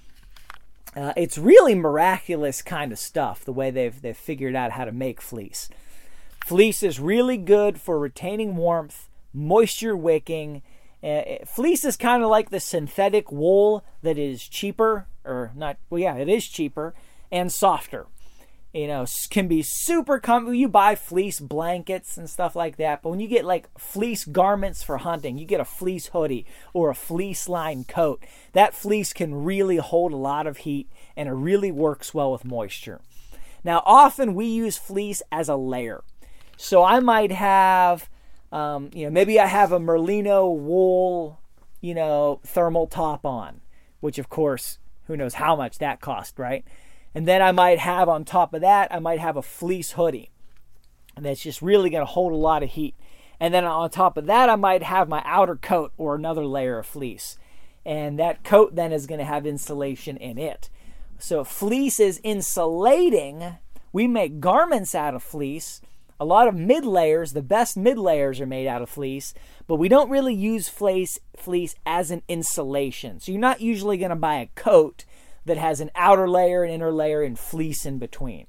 Uh, 0.97 1.12
it's 1.17 1.39
really 1.39 1.75
miraculous 1.75 2.62
kind 2.62 2.91
of 2.93 2.99
stuff, 2.99 3.45
the 3.45 3.53
way 3.53 3.71
they've, 3.71 4.03
they've 4.03 4.17
figured 4.17 4.57
out 4.57 4.73
how 4.73 4.85
to 4.85 4.91
make 4.91 5.21
fleece. 5.21 5.69
Fleece 6.45 6.83
is 6.83 6.99
really 6.99 7.37
good 7.37 7.81
for 7.81 7.99
retaining 7.99 8.57
warmth 8.57 9.09
moisture 9.33 9.97
wicking. 9.97 10.62
Uh, 11.03 11.23
fleece 11.47 11.85
is 11.85 11.97
kind 11.97 12.23
of 12.23 12.31
like 12.31 12.50
the 12.50 12.59
synthetic 12.59 13.31
wool 13.31 13.85
that 14.03 14.19
is 14.19 14.49
cheaper, 14.49 15.07
or 15.25 15.53
not, 15.55 15.77
well, 15.89 16.00
yeah, 16.00 16.17
it 16.17 16.29
is 16.29 16.49
cheaper 16.49 16.95
and 17.31 17.53
softer. 17.53 18.07
You 18.73 18.87
know, 18.87 19.05
can 19.31 19.49
be 19.49 19.62
super 19.62 20.21
comfortable. 20.21 20.55
You 20.55 20.69
buy 20.69 20.95
fleece 20.95 21.41
blankets 21.41 22.17
and 22.17 22.31
stuff 22.31 22.55
like 22.55 22.77
that, 22.77 23.03
but 23.03 23.11
when 23.11 23.19
you 23.19 23.27
get 23.27 23.45
like 23.45 23.69
fleece 23.77 24.25
garments 24.25 24.83
for 24.83 24.99
hunting, 24.99 25.39
you 25.39 25.45
get 25.45 25.61
a 25.61 25.65
fleece 25.65 26.07
hoodie 26.09 26.47
or 26.73 26.89
a 26.89 26.95
fleece 26.95 27.49
lined 27.49 27.89
coat. 27.89 28.23
That 28.53 28.75
fleece 28.75 29.12
can 29.12 29.45
really 29.45 29.79
hold 29.79 30.12
a 30.12 30.17
lot 30.17 30.47
of 30.47 30.59
heat 30.59 30.89
and 31.17 31.29
it 31.29 31.33
really 31.33 31.73
works 31.73 32.15
well 32.15 32.31
with 32.31 32.45
moisture. 32.45 33.00
Now, 33.65 33.83
often 33.85 34.35
we 34.35 34.47
use 34.47 34.79
fleece 34.79 35.21
as 35.33 35.49
a 35.49 35.57
layer. 35.57 36.05
So 36.57 36.85
I 36.85 37.00
might 37.00 37.33
have 37.33 38.09
um, 38.53 38.91
you 38.93 39.05
know, 39.05 39.11
maybe 39.11 39.39
I 39.39 39.47
have 39.47 39.73
a 39.73 39.79
merino 39.79 40.49
wool, 40.49 41.41
you 41.81 41.95
know, 41.95 42.41
thermal 42.45 42.87
top 42.87 43.25
on, 43.25 43.61
which 44.00 44.19
of 44.19 44.29
course, 44.29 44.79
who 45.07 45.17
knows 45.17 45.35
how 45.35 45.57
much 45.57 45.79
that 45.79 46.00
cost, 46.00 46.39
right? 46.39 46.65
And 47.14 47.26
then 47.26 47.43
I 47.43 47.52
might 47.52 47.79
have 47.79 48.09
on 48.09 48.25
top 48.25 48.55
of 48.55 48.61
that, 48.61 48.93
I 48.93 48.99
might 48.99 49.21
have 49.21 49.37
a 49.37 49.43
fleece 49.43 49.93
hoodie. 49.93 50.31
That's 51.17 51.43
just 51.43 51.61
really 51.61 51.90
going 51.90 52.07
to 52.07 52.12
hold 52.12 52.33
a 52.33 52.37
lot 52.37 52.62
of 52.62 52.71
heat. 52.71 52.95
And 53.38 53.52
then 53.52 53.64
on 53.64 53.90
top 53.90 54.17
of 54.17 54.26
that, 54.26 54.49
I 54.49 54.57
might 54.57 54.83
have 54.83 55.09
my 55.09 55.23
outer 55.25 55.57
coat 55.57 55.93
or 55.97 56.14
another 56.14 56.45
layer 56.45 56.79
of 56.79 56.87
fleece. 56.87 57.37
And 57.85 58.19
that 58.19 58.45
coat 58.45 58.75
then 58.75 58.93
is 58.93 59.07
going 59.07 59.19
to 59.19 59.25
have 59.25 59.47
insulation 59.47 60.17
in 60.17 60.38
it. 60.38 60.71
So 61.19 61.45
fleece 61.45 61.99
is 61.99 62.21
insulating. 62.23 63.57
We 63.93 64.07
make 64.07 64.40
garments 64.40 64.95
out 64.95 65.14
of 65.14 65.23
fleece 65.23 65.81
a 66.21 66.25
lot 66.26 66.47
of 66.47 66.55
mid 66.55 66.85
layers, 66.85 67.33
the 67.33 67.43
best 67.43 67.79
mid 67.79 67.99
layers 67.99 68.43
are 68.43 68.47
made 68.47 68.67
out 68.67 68.83
of 68.83 68.90
fleece, 68.90 69.33
but 69.67 69.76
we 69.76 69.88
don't 69.88 70.11
really 70.11 70.35
use 70.35 70.69
fleece 70.69 71.19
fleece 71.35 71.75
as 71.87 72.11
an 72.11 72.23
insulation. 72.29 73.19
So 73.19 73.33
you're 73.33 73.40
not 73.40 73.62
usually 73.62 73.97
going 73.97 74.11
to 74.11 74.17
buy 74.17 74.35
a 74.35 74.50
coat 74.55 75.07
that 75.44 75.56
has 75.56 75.80
an 75.80 75.90
outer 75.94 76.28
layer, 76.28 76.64
an 76.64 76.70
inner 76.70 76.92
layer, 76.92 77.23
and 77.23 77.38
fleece 77.38 77.87
in 77.87 77.99
between. 77.99 78.47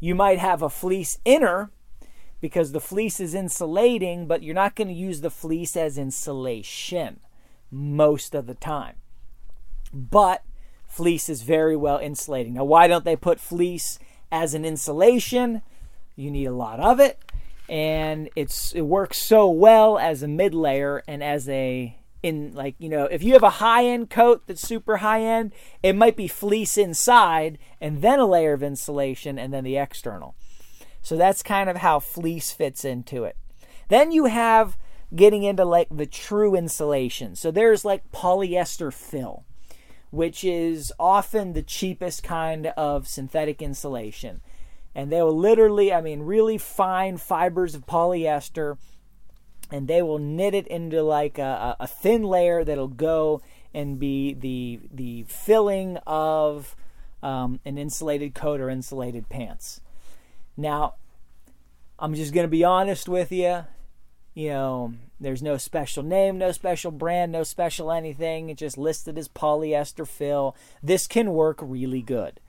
You 0.00 0.14
might 0.14 0.38
have 0.38 0.62
a 0.62 0.68
fleece 0.68 1.18
inner 1.24 1.70
because 2.40 2.72
the 2.72 2.80
fleece 2.80 3.20
is 3.20 3.34
insulating, 3.34 4.26
but 4.26 4.42
you're 4.42 4.54
not 4.54 4.74
going 4.74 4.88
to 4.88 4.94
use 4.94 5.20
the 5.20 5.30
fleece 5.30 5.76
as 5.76 5.96
insulation 5.96 7.20
most 7.70 8.34
of 8.34 8.46
the 8.46 8.54
time. 8.54 8.96
But 9.94 10.42
fleece 10.86 11.28
is 11.28 11.42
very 11.42 11.76
well 11.76 11.98
insulating. 11.98 12.54
Now, 12.54 12.64
why 12.64 12.88
don't 12.88 13.04
they 13.04 13.16
put 13.16 13.38
fleece 13.38 13.98
as 14.30 14.54
an 14.54 14.64
insulation? 14.64 15.62
You 16.16 16.30
need 16.30 16.46
a 16.46 16.52
lot 16.52 16.80
of 16.80 16.98
it, 16.98 17.18
and 17.68 18.28
it's 18.34 18.72
it 18.72 18.82
works 18.82 19.18
so 19.18 19.48
well 19.48 19.98
as 19.98 20.22
a 20.22 20.28
mid 20.28 20.52
layer 20.52 21.02
and 21.06 21.22
as 21.22 21.48
a 21.48 21.96
in 22.22 22.52
like 22.54 22.76
you 22.78 22.88
know 22.88 23.04
if 23.04 23.22
you 23.22 23.32
have 23.32 23.42
a 23.42 23.50
high 23.50 23.84
end 23.84 24.10
coat 24.10 24.42
that's 24.46 24.66
super 24.66 24.98
high 24.98 25.22
end, 25.22 25.52
it 25.82 25.94
might 25.94 26.16
be 26.16 26.28
fleece 26.28 26.78
inside 26.78 27.58
and 27.80 28.02
then 28.02 28.18
a 28.18 28.26
layer 28.26 28.52
of 28.52 28.62
insulation 28.62 29.38
and 29.38 29.52
then 29.52 29.64
the 29.64 29.76
external. 29.76 30.34
So 31.02 31.16
that's 31.16 31.42
kind 31.42 31.68
of 31.68 31.78
how 31.78 31.98
fleece 31.98 32.52
fits 32.52 32.84
into 32.84 33.24
it. 33.24 33.36
Then 33.88 34.12
you 34.12 34.26
have 34.26 34.76
getting 35.14 35.42
into 35.42 35.64
like 35.64 35.88
the 35.90 36.06
true 36.06 36.54
insulation. 36.54 37.34
So 37.36 37.50
there's 37.50 37.84
like 37.84 38.12
polyester 38.12 38.92
fill, 38.92 39.44
which 40.10 40.44
is 40.44 40.92
often 40.98 41.52
the 41.52 41.62
cheapest 41.62 42.22
kind 42.22 42.68
of 42.68 43.08
synthetic 43.08 43.60
insulation 43.60 44.40
and 44.94 45.10
they 45.10 45.22
will 45.22 45.36
literally, 45.36 45.92
I 45.92 46.00
mean, 46.00 46.22
really 46.22 46.58
fine 46.58 47.16
fibers 47.16 47.74
of 47.74 47.86
polyester, 47.86 48.76
and 49.72 49.88
they 49.88 50.02
will 50.02 50.18
knit 50.18 50.54
it 50.54 50.66
into 50.68 51.02
like 51.02 51.38
a, 51.38 51.76
a 51.80 51.86
thin 51.86 52.22
layer 52.22 52.62
that'll 52.62 52.88
go 52.88 53.40
and 53.74 53.98
be 53.98 54.34
the 54.34 54.80
the 54.92 55.24
filling 55.24 55.96
of 56.06 56.76
um, 57.22 57.58
an 57.64 57.78
insulated 57.78 58.34
coat 58.34 58.60
or 58.60 58.68
insulated 58.68 59.28
pants. 59.28 59.80
Now, 60.56 60.94
I'm 61.98 62.14
just 62.14 62.34
going 62.34 62.44
to 62.44 62.50
be 62.50 62.64
honest 62.64 63.08
with 63.08 63.32
you. 63.32 63.64
You 64.34 64.48
know, 64.48 64.94
there's 65.20 65.42
no 65.42 65.56
special 65.56 66.02
name, 66.02 66.38
no 66.38 66.52
special 66.52 66.90
brand, 66.90 67.32
no 67.32 67.42
special 67.42 67.92
anything. 67.92 68.48
It's 68.50 68.60
just 68.60 68.78
listed 68.78 69.16
as 69.18 69.28
polyester 69.28 70.06
fill. 70.06 70.56
This 70.82 71.06
can 71.06 71.32
work 71.32 71.58
really 71.62 72.02
good. 72.02 72.40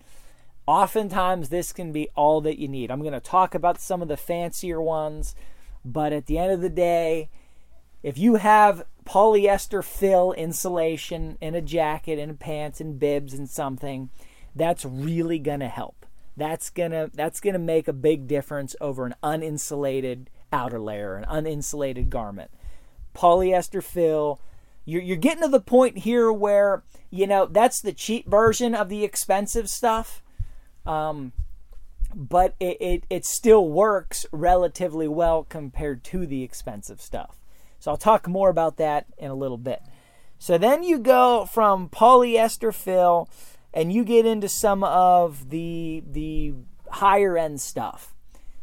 Oftentimes, 0.66 1.50
this 1.50 1.74
can 1.74 1.92
be 1.92 2.10
all 2.16 2.40
that 2.42 2.58
you 2.58 2.68
need. 2.70 2.90
I'm 2.90 3.02
going 3.02 3.14
to 3.14 3.20
talk 3.20 3.54
about 3.54 3.82
some 3.82 4.02
of 4.02 4.08
the 4.08 4.16
fancier 4.18 4.82
ones, 4.82 5.36
but 5.86 6.14
at 6.14 6.26
the 6.26 6.38
end 6.38 6.52
of 6.52 6.62
the 6.62 6.70
day, 6.70 7.30
if 8.02 8.18
you 8.18 8.36
have 8.36 8.86
polyester 9.06 9.84
fill 9.84 10.32
insulation 10.34 11.38
in 11.42 11.56
a 11.56 11.62
jacket 11.62 12.20
and 12.20 12.40
pants 12.40 12.80
and 12.80 13.00
bibs 13.00 13.34
and 13.34 13.50
something, 13.50 14.10
that's 14.56 14.86
really 14.86 15.40
going 15.40 15.60
to 15.60 15.68
help. 15.68 16.06
That's 16.36 16.70
going 16.70 16.92
to 16.92 17.12
that's 17.14 17.40
going 17.40 17.54
to 17.54 17.60
make 17.60 17.88
a 17.88 17.94
big 17.94 18.28
difference 18.28 18.76
over 18.82 19.06
an 19.06 19.16
uninsulated 19.24 20.28
outer 20.52 20.80
layer, 20.80 21.16
an 21.16 21.26
uninsulated 21.26 22.10
garment. 22.10 22.52
Polyester 23.16 23.84
fill 23.84 24.40
you're, 24.86 25.02
you're 25.02 25.18
getting 25.18 25.44
to 25.44 25.50
the 25.50 25.62
point 25.62 26.00
here 26.00 26.32
where 26.32 26.84
you 27.10 27.28
know 27.28 27.46
that's 27.46 27.82
the 27.82 27.94
cheap 27.94 28.28
version 28.28 28.76
of 28.76 28.90
the 28.90 29.04
expensive 29.04 29.70
stuff 29.70 30.22
um, 30.86 31.32
but 32.16 32.56
it, 32.60 32.78
it, 32.80 33.04
it 33.10 33.26
still 33.26 33.68
works 33.68 34.26
relatively 34.32 35.08
well 35.08 35.44
compared 35.44 36.04
to 36.06 36.26
the 36.26 36.44
expensive 36.44 37.02
stuff. 37.02 37.40
So 37.80 37.92
I'll 37.92 37.98
talk 37.98 38.28
more 38.28 38.50
about 38.50 38.78
that 38.78 39.06
in 39.18 39.30
a 39.30 39.36
little 39.36 39.58
bit. 39.58 39.82
So 40.40 40.58
then 40.58 40.84
you 40.84 41.00
go 41.00 41.46
from 41.46 41.90
polyester 41.90 42.74
fill 42.74 43.30
and 43.74 43.92
you 43.92 44.04
get 44.04 44.26
into 44.26 44.50
some 44.50 44.84
of 44.84 45.50
the 45.50 46.04
the 46.10 46.54
higher 46.90 47.38
end 47.38 47.62
stuff. 47.62 48.14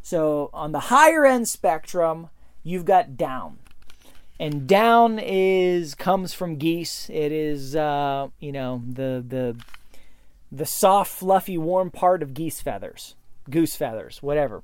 So 0.01 0.49
on 0.53 0.71
the 0.71 0.79
higher 0.79 1.25
end 1.25 1.47
spectrum, 1.47 2.29
you've 2.63 2.85
got 2.85 3.17
down. 3.17 3.59
And 4.39 4.67
down 4.67 5.19
is 5.19 5.93
comes 5.93 6.33
from 6.33 6.55
geese. 6.57 7.09
It 7.11 7.31
is 7.31 7.75
uh, 7.75 8.29
you 8.39 8.51
know, 8.51 8.81
the 8.87 9.23
the 9.27 9.57
the 10.51 10.65
soft, 10.65 11.11
fluffy, 11.11 11.57
warm 11.57 11.91
part 11.91 12.21
of 12.21 12.33
geese 12.33 12.59
feathers, 12.59 13.15
goose 13.49 13.75
feathers, 13.75 14.21
whatever. 14.21 14.63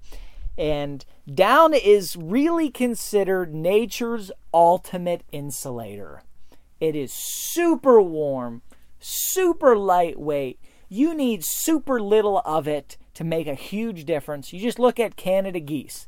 And 0.58 1.06
down 1.32 1.74
is 1.74 2.16
really 2.16 2.70
considered 2.70 3.54
nature's 3.54 4.32
ultimate 4.54 5.24
insulator. 5.32 6.24
It 6.80 6.96
is 6.96 7.14
super 7.14 8.02
warm, 8.02 8.62
super 9.00 9.78
lightweight. 9.78 10.60
You 10.90 11.14
need 11.14 11.44
super 11.44 12.00
little 12.00 12.42
of 12.46 12.68
it 12.68 12.98
to 13.14 13.24
make 13.24 13.48
a 13.48 13.56
huge 13.56 14.06
difference. 14.06 14.54
You 14.54 14.60
just 14.60 14.80
look 14.80 15.00
at 15.00 15.16
Canada 15.16 15.60
geese. 15.60 16.08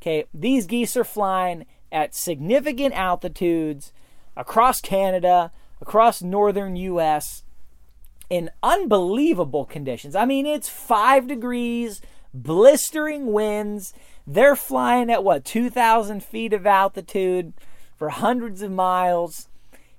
Okay, 0.00 0.24
these 0.32 0.66
geese 0.66 0.96
are 0.96 1.04
flying 1.04 1.66
at 1.90 2.14
significant 2.14 2.94
altitudes 2.94 3.92
across 4.36 4.80
Canada, 4.80 5.52
across 5.80 6.22
northern 6.22 6.76
US 6.76 7.44
in 8.28 8.50
unbelievable 8.62 9.64
conditions. 9.64 10.16
I 10.16 10.24
mean, 10.24 10.46
it's 10.46 10.68
5 10.68 11.26
degrees, 11.26 12.00
blistering 12.34 13.32
winds. 13.32 13.94
They're 14.26 14.56
flying 14.56 15.10
at 15.10 15.24
what, 15.24 15.44
2,000 15.44 16.22
feet 16.24 16.52
of 16.52 16.66
altitude 16.66 17.52
for 17.96 18.10
hundreds 18.10 18.62
of 18.62 18.70
miles. 18.70 19.48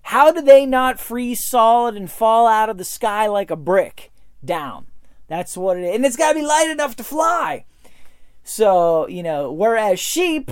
How 0.04 0.32
do 0.32 0.42
they 0.42 0.66
not 0.66 1.00
freeze 1.00 1.46
solid 1.48 1.96
and 1.96 2.10
fall 2.10 2.48
out 2.48 2.70
of 2.70 2.78
the 2.78 2.86
sky 2.86 3.28
like 3.28 3.52
a 3.52 3.56
brick 3.56 4.12
down? 4.44 4.88
That's 5.28 5.58
what 5.58 5.78
it 5.78 5.84
is. 5.84 5.96
And 5.96 6.06
it's 6.06 6.16
got 6.16 6.34
to 6.34 6.40
be 6.40 6.46
light 6.46 6.70
enough 6.70 6.96
to 6.98 7.04
fly. 7.04 7.66
So, 8.44 9.08
you 9.08 9.24
know, 9.24 9.52
whereas 9.52 10.00
sheep, 10.00 10.52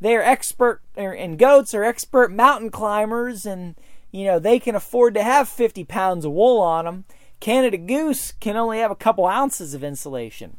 they're 0.00 0.24
expert, 0.24 0.80
er, 0.98 1.12
and 1.12 1.38
goats 1.38 1.72
are 1.74 1.84
expert 1.84 2.32
mountain 2.32 2.70
climbers, 2.70 3.46
and, 3.46 3.76
you 4.10 4.24
know, 4.24 4.40
they 4.40 4.58
can 4.58 4.74
afford 4.74 5.14
to 5.14 5.22
have 5.22 5.48
50 5.48 5.84
pounds 5.84 6.24
of 6.24 6.32
wool 6.32 6.60
on 6.60 6.84
them. 6.84 7.04
Canada 7.40 7.76
goose 7.76 8.32
can 8.32 8.56
only 8.56 8.78
have 8.78 8.90
a 8.90 8.96
couple 8.96 9.26
ounces 9.26 9.74
of 9.74 9.84
insulation. 9.84 10.56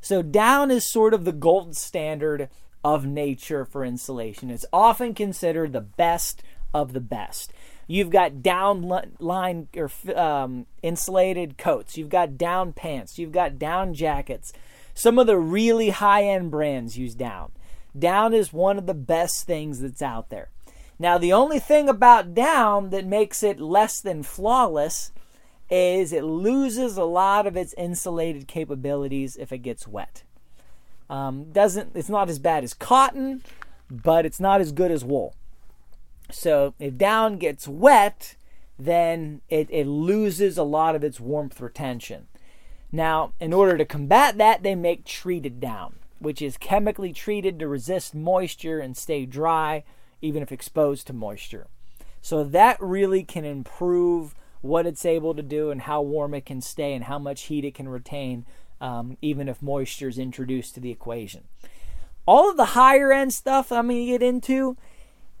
So, 0.00 0.22
down 0.22 0.70
is 0.70 0.90
sort 0.90 1.14
of 1.14 1.24
the 1.24 1.32
gold 1.32 1.76
standard 1.76 2.48
of 2.84 3.06
nature 3.06 3.64
for 3.64 3.84
insulation. 3.84 4.50
It's 4.50 4.66
often 4.72 5.14
considered 5.14 5.72
the 5.72 5.80
best 5.80 6.42
of 6.74 6.92
the 6.92 7.00
best. 7.00 7.52
You've 7.86 8.10
got 8.10 8.42
down 8.42 8.82
line 9.18 9.68
or 9.76 9.90
um, 10.16 10.66
insulated 10.82 11.58
coats. 11.58 11.96
You've 11.96 12.08
got 12.08 12.38
down 12.38 12.72
pants. 12.72 13.18
You've 13.18 13.32
got 13.32 13.58
down 13.58 13.94
jackets. 13.94 14.52
Some 14.94 15.18
of 15.18 15.26
the 15.26 15.38
really 15.38 15.90
high 15.90 16.24
end 16.24 16.50
brands 16.50 16.98
use 16.98 17.14
down. 17.14 17.52
Down 17.98 18.32
is 18.34 18.52
one 18.52 18.78
of 18.78 18.86
the 18.86 18.94
best 18.94 19.46
things 19.46 19.80
that's 19.80 20.02
out 20.02 20.30
there. 20.30 20.48
Now, 20.98 21.18
the 21.18 21.32
only 21.32 21.58
thing 21.58 21.88
about 21.88 22.34
down 22.34 22.90
that 22.90 23.06
makes 23.06 23.42
it 23.42 23.60
less 23.60 24.00
than 24.00 24.22
flawless 24.22 25.12
is 25.72 26.12
it 26.12 26.22
loses 26.22 26.98
a 26.98 27.04
lot 27.04 27.46
of 27.46 27.56
its 27.56 27.74
insulated 27.78 28.46
capabilities 28.46 29.36
if 29.36 29.52
it 29.52 29.58
gets 29.58 29.88
wet. 29.88 30.22
Um, 31.08 31.50
doesn't 31.50 31.92
it's 31.94 32.10
not 32.10 32.28
as 32.28 32.38
bad 32.38 32.62
as 32.62 32.74
cotton, 32.74 33.42
but 33.90 34.26
it's 34.26 34.38
not 34.38 34.60
as 34.60 34.70
good 34.70 34.90
as 34.90 35.02
wool. 35.02 35.34
So 36.30 36.74
if 36.78 36.98
down 36.98 37.38
gets 37.38 37.66
wet, 37.66 38.36
then 38.78 39.40
it, 39.48 39.66
it 39.70 39.86
loses 39.86 40.58
a 40.58 40.62
lot 40.62 40.94
of 40.94 41.02
its 41.02 41.18
warmth 41.18 41.58
retention. 41.58 42.28
Now, 42.90 43.32
in 43.40 43.54
order 43.54 43.78
to 43.78 43.86
combat 43.86 44.36
that, 44.36 44.62
they 44.62 44.74
make 44.74 45.06
treated 45.06 45.58
down, 45.58 45.94
which 46.18 46.42
is 46.42 46.58
chemically 46.58 47.14
treated 47.14 47.58
to 47.58 47.68
resist 47.68 48.14
moisture 48.14 48.78
and 48.78 48.94
stay 48.94 49.24
dry, 49.24 49.84
even 50.20 50.42
if 50.42 50.52
exposed 50.52 51.06
to 51.06 51.14
moisture. 51.14 51.66
So 52.20 52.44
that 52.44 52.76
really 52.78 53.24
can 53.24 53.46
improve 53.46 54.34
what 54.62 54.86
it's 54.86 55.04
able 55.04 55.34
to 55.34 55.42
do 55.42 55.70
and 55.70 55.82
how 55.82 56.00
warm 56.00 56.32
it 56.34 56.46
can 56.46 56.60
stay 56.60 56.94
and 56.94 57.04
how 57.04 57.18
much 57.18 57.42
heat 57.42 57.64
it 57.64 57.74
can 57.74 57.88
retain, 57.88 58.46
um, 58.80 59.18
even 59.20 59.48
if 59.48 59.60
moisture 59.60 60.08
is 60.08 60.18
introduced 60.18 60.74
to 60.74 60.80
the 60.80 60.90
equation. 60.90 61.42
All 62.24 62.48
of 62.48 62.56
the 62.56 62.66
higher 62.66 63.12
end 63.12 63.32
stuff 63.32 63.70
I'm 63.70 63.88
going 63.88 63.98
to 63.98 64.06
get 64.06 64.22
into 64.22 64.76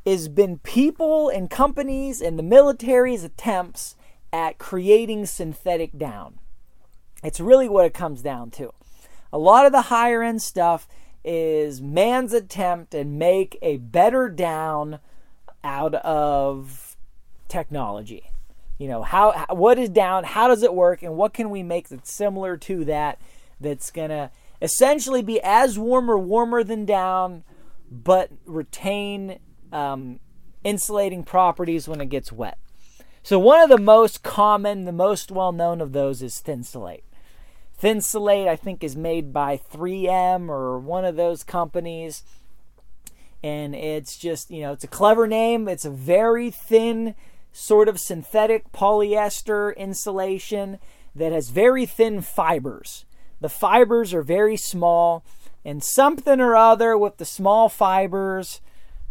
has 0.04 0.28
been 0.28 0.58
people 0.58 1.28
and 1.28 1.48
companies 1.48 2.20
and 2.20 2.38
the 2.38 2.42
military's 2.42 3.22
attempts 3.22 3.94
at 4.32 4.58
creating 4.58 5.26
synthetic 5.26 5.96
down. 5.96 6.38
It's 7.22 7.38
really 7.38 7.68
what 7.68 7.86
it 7.86 7.94
comes 7.94 8.20
down 8.22 8.50
to. 8.52 8.72
A 9.32 9.38
lot 9.38 9.64
of 9.64 9.72
the 9.72 9.82
higher 9.82 10.22
end 10.22 10.42
stuff 10.42 10.88
is 11.24 11.80
man's 11.80 12.32
attempt 12.32 12.94
and 12.94 13.18
make 13.18 13.56
a 13.62 13.76
better 13.76 14.28
down 14.28 14.98
out 15.62 15.94
of 15.94 16.96
technology. 17.46 18.31
You 18.82 18.88
know, 18.88 19.02
how 19.02 19.46
what 19.50 19.78
is 19.78 19.90
down, 19.90 20.24
how 20.24 20.48
does 20.48 20.62
it 20.62 20.74
work 20.74 21.02
and 21.02 21.16
what 21.16 21.32
can 21.32 21.50
we 21.50 21.62
make 21.62 21.88
that's 21.88 22.12
similar 22.12 22.56
to 22.56 22.84
that 22.86 23.20
that's 23.60 23.90
to 23.92 24.30
essentially 24.60 25.22
be 25.22 25.40
as 25.40 25.78
warm 25.78 26.10
or 26.10 26.18
warmer 26.18 26.64
than 26.64 26.84
down 26.84 27.44
but 27.92 28.30
retain 28.46 29.38
um, 29.70 30.18
insulating 30.64 31.22
properties 31.22 31.86
when 31.86 32.00
it 32.00 32.08
gets 32.08 32.32
wet. 32.32 32.58
So, 33.22 33.38
one 33.38 33.60
of 33.60 33.68
the 33.68 33.78
most 33.78 34.22
common, 34.22 34.84
the 34.84 34.92
most 34.92 35.30
well 35.30 35.52
known 35.52 35.80
of 35.80 35.92
those 35.92 36.22
is 36.22 36.42
Thinsulate. 36.44 37.04
Thinsulate, 37.80 38.48
I 38.48 38.56
think, 38.56 38.82
is 38.82 38.96
made 38.96 39.32
by 39.32 39.58
3M 39.58 40.48
or 40.48 40.78
one 40.78 41.04
of 41.04 41.16
those 41.16 41.44
companies. 41.44 42.24
And 43.44 43.74
it's 43.74 44.16
just, 44.16 44.50
you 44.50 44.62
know, 44.62 44.72
it's 44.72 44.84
a 44.84 44.88
clever 44.88 45.26
name. 45.26 45.66
It's 45.66 45.84
a 45.84 45.90
very 45.90 46.50
thin, 46.50 47.16
sort 47.52 47.88
of 47.88 48.00
synthetic 48.00 48.72
polyester 48.72 49.76
insulation 49.76 50.78
that 51.14 51.32
has 51.32 51.50
very 51.50 51.86
thin 51.86 52.20
fibers. 52.20 53.04
The 53.40 53.48
fibers 53.48 54.14
are 54.14 54.22
very 54.22 54.56
small, 54.56 55.24
and 55.64 55.82
something 55.82 56.40
or 56.40 56.56
other 56.56 56.96
with 56.96 57.18
the 57.18 57.24
small 57.24 57.68
fibers 57.68 58.60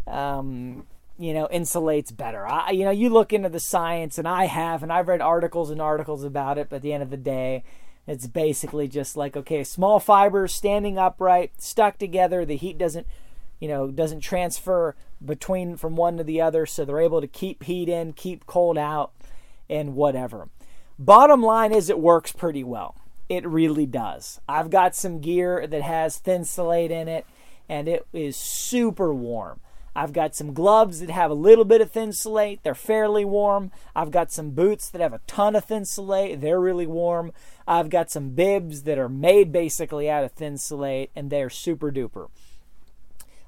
um, 0.06 0.86
you 1.18 1.32
know, 1.34 1.48
insulates 1.52 2.14
better. 2.14 2.46
I, 2.46 2.70
you 2.70 2.84
know, 2.84 2.90
you 2.90 3.08
look 3.08 3.32
into 3.32 3.48
the 3.48 3.60
science, 3.60 4.18
and 4.18 4.26
I 4.26 4.46
have, 4.46 4.82
and 4.82 4.92
I've 4.92 5.08
read 5.08 5.20
articles 5.20 5.70
and 5.70 5.80
articles 5.80 6.24
about 6.24 6.58
it. 6.58 6.68
But 6.68 6.76
at 6.76 6.82
the 6.82 6.92
end 6.92 7.02
of 7.02 7.10
the 7.10 7.16
day, 7.16 7.64
it's 8.06 8.26
basically 8.26 8.88
just 8.88 9.16
like 9.16 9.36
okay, 9.36 9.62
small 9.64 10.00
fibers 10.00 10.52
standing 10.52 10.98
upright, 10.98 11.52
stuck 11.58 11.98
together. 11.98 12.44
The 12.44 12.56
heat 12.56 12.78
doesn't, 12.78 13.06
you 13.62 13.68
know, 13.68 13.92
doesn't 13.92 14.22
transfer 14.22 14.96
between 15.24 15.76
from 15.76 15.94
one 15.94 16.16
to 16.16 16.24
the 16.24 16.40
other, 16.40 16.66
so 16.66 16.84
they're 16.84 16.98
able 16.98 17.20
to 17.20 17.28
keep 17.28 17.62
heat 17.62 17.88
in, 17.88 18.12
keep 18.12 18.44
cold 18.44 18.76
out, 18.76 19.12
and 19.70 19.94
whatever. 19.94 20.48
Bottom 20.98 21.44
line 21.44 21.70
is, 21.70 21.88
it 21.88 22.00
works 22.00 22.32
pretty 22.32 22.64
well. 22.64 22.96
It 23.28 23.46
really 23.46 23.86
does. 23.86 24.40
I've 24.48 24.68
got 24.68 24.96
some 24.96 25.20
gear 25.20 25.64
that 25.64 25.82
has 25.82 26.18
Thinsulate 26.18 26.90
in 26.90 27.06
it, 27.06 27.24
and 27.68 27.86
it 27.86 28.04
is 28.12 28.36
super 28.36 29.14
warm. 29.14 29.60
I've 29.94 30.12
got 30.12 30.34
some 30.34 30.54
gloves 30.54 30.98
that 30.98 31.10
have 31.10 31.30
a 31.30 31.34
little 31.34 31.64
bit 31.64 31.80
of 31.80 31.92
Thinsulate. 31.92 32.64
They're 32.64 32.74
fairly 32.74 33.24
warm. 33.24 33.70
I've 33.94 34.10
got 34.10 34.32
some 34.32 34.50
boots 34.50 34.90
that 34.90 35.00
have 35.00 35.12
a 35.12 35.20
ton 35.28 35.54
of 35.54 35.68
Thinsulate. 35.68 36.40
They're 36.40 36.58
really 36.58 36.88
warm. 36.88 37.30
I've 37.68 37.90
got 37.90 38.10
some 38.10 38.30
bibs 38.30 38.82
that 38.82 38.98
are 38.98 39.08
made 39.08 39.52
basically 39.52 40.10
out 40.10 40.24
of 40.24 40.34
Thinsulate 40.34 41.10
and 41.14 41.30
they're 41.30 41.50
super 41.50 41.92
duper. 41.92 42.28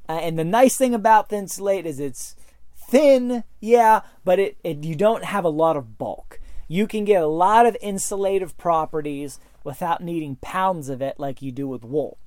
Uh, 0.09 0.13
and 0.13 0.39
the 0.39 0.45
nice 0.45 0.77
thing 0.77 0.95
about 0.95 1.29
Thinsulate 1.29 1.87
is 1.87 1.99
it's 1.99 2.37
thin, 2.77 3.45
yeah, 3.61 4.01
but 4.25 4.39
it, 4.39 4.57
it 4.63 4.85
you 4.85 4.95
don't 4.95 5.25
have 5.25 5.45
a 5.45 5.49
lot 5.49 5.77
of 5.77 5.99
bulk. 5.99 6.41
You 6.69 6.87
can 6.87 7.05
get 7.05 7.23
a 7.23 7.27
lot 7.27 7.67
of 7.67 7.77
insulative 7.83 8.57
properties 8.57 9.39
without 9.63 10.03
needing 10.03 10.37
pounds 10.37 10.89
of 10.89 11.01
it 11.01 11.19
like 11.19 11.43
you 11.43 11.53
do 11.53 11.67
with 11.69 11.85
wool. 11.85 12.19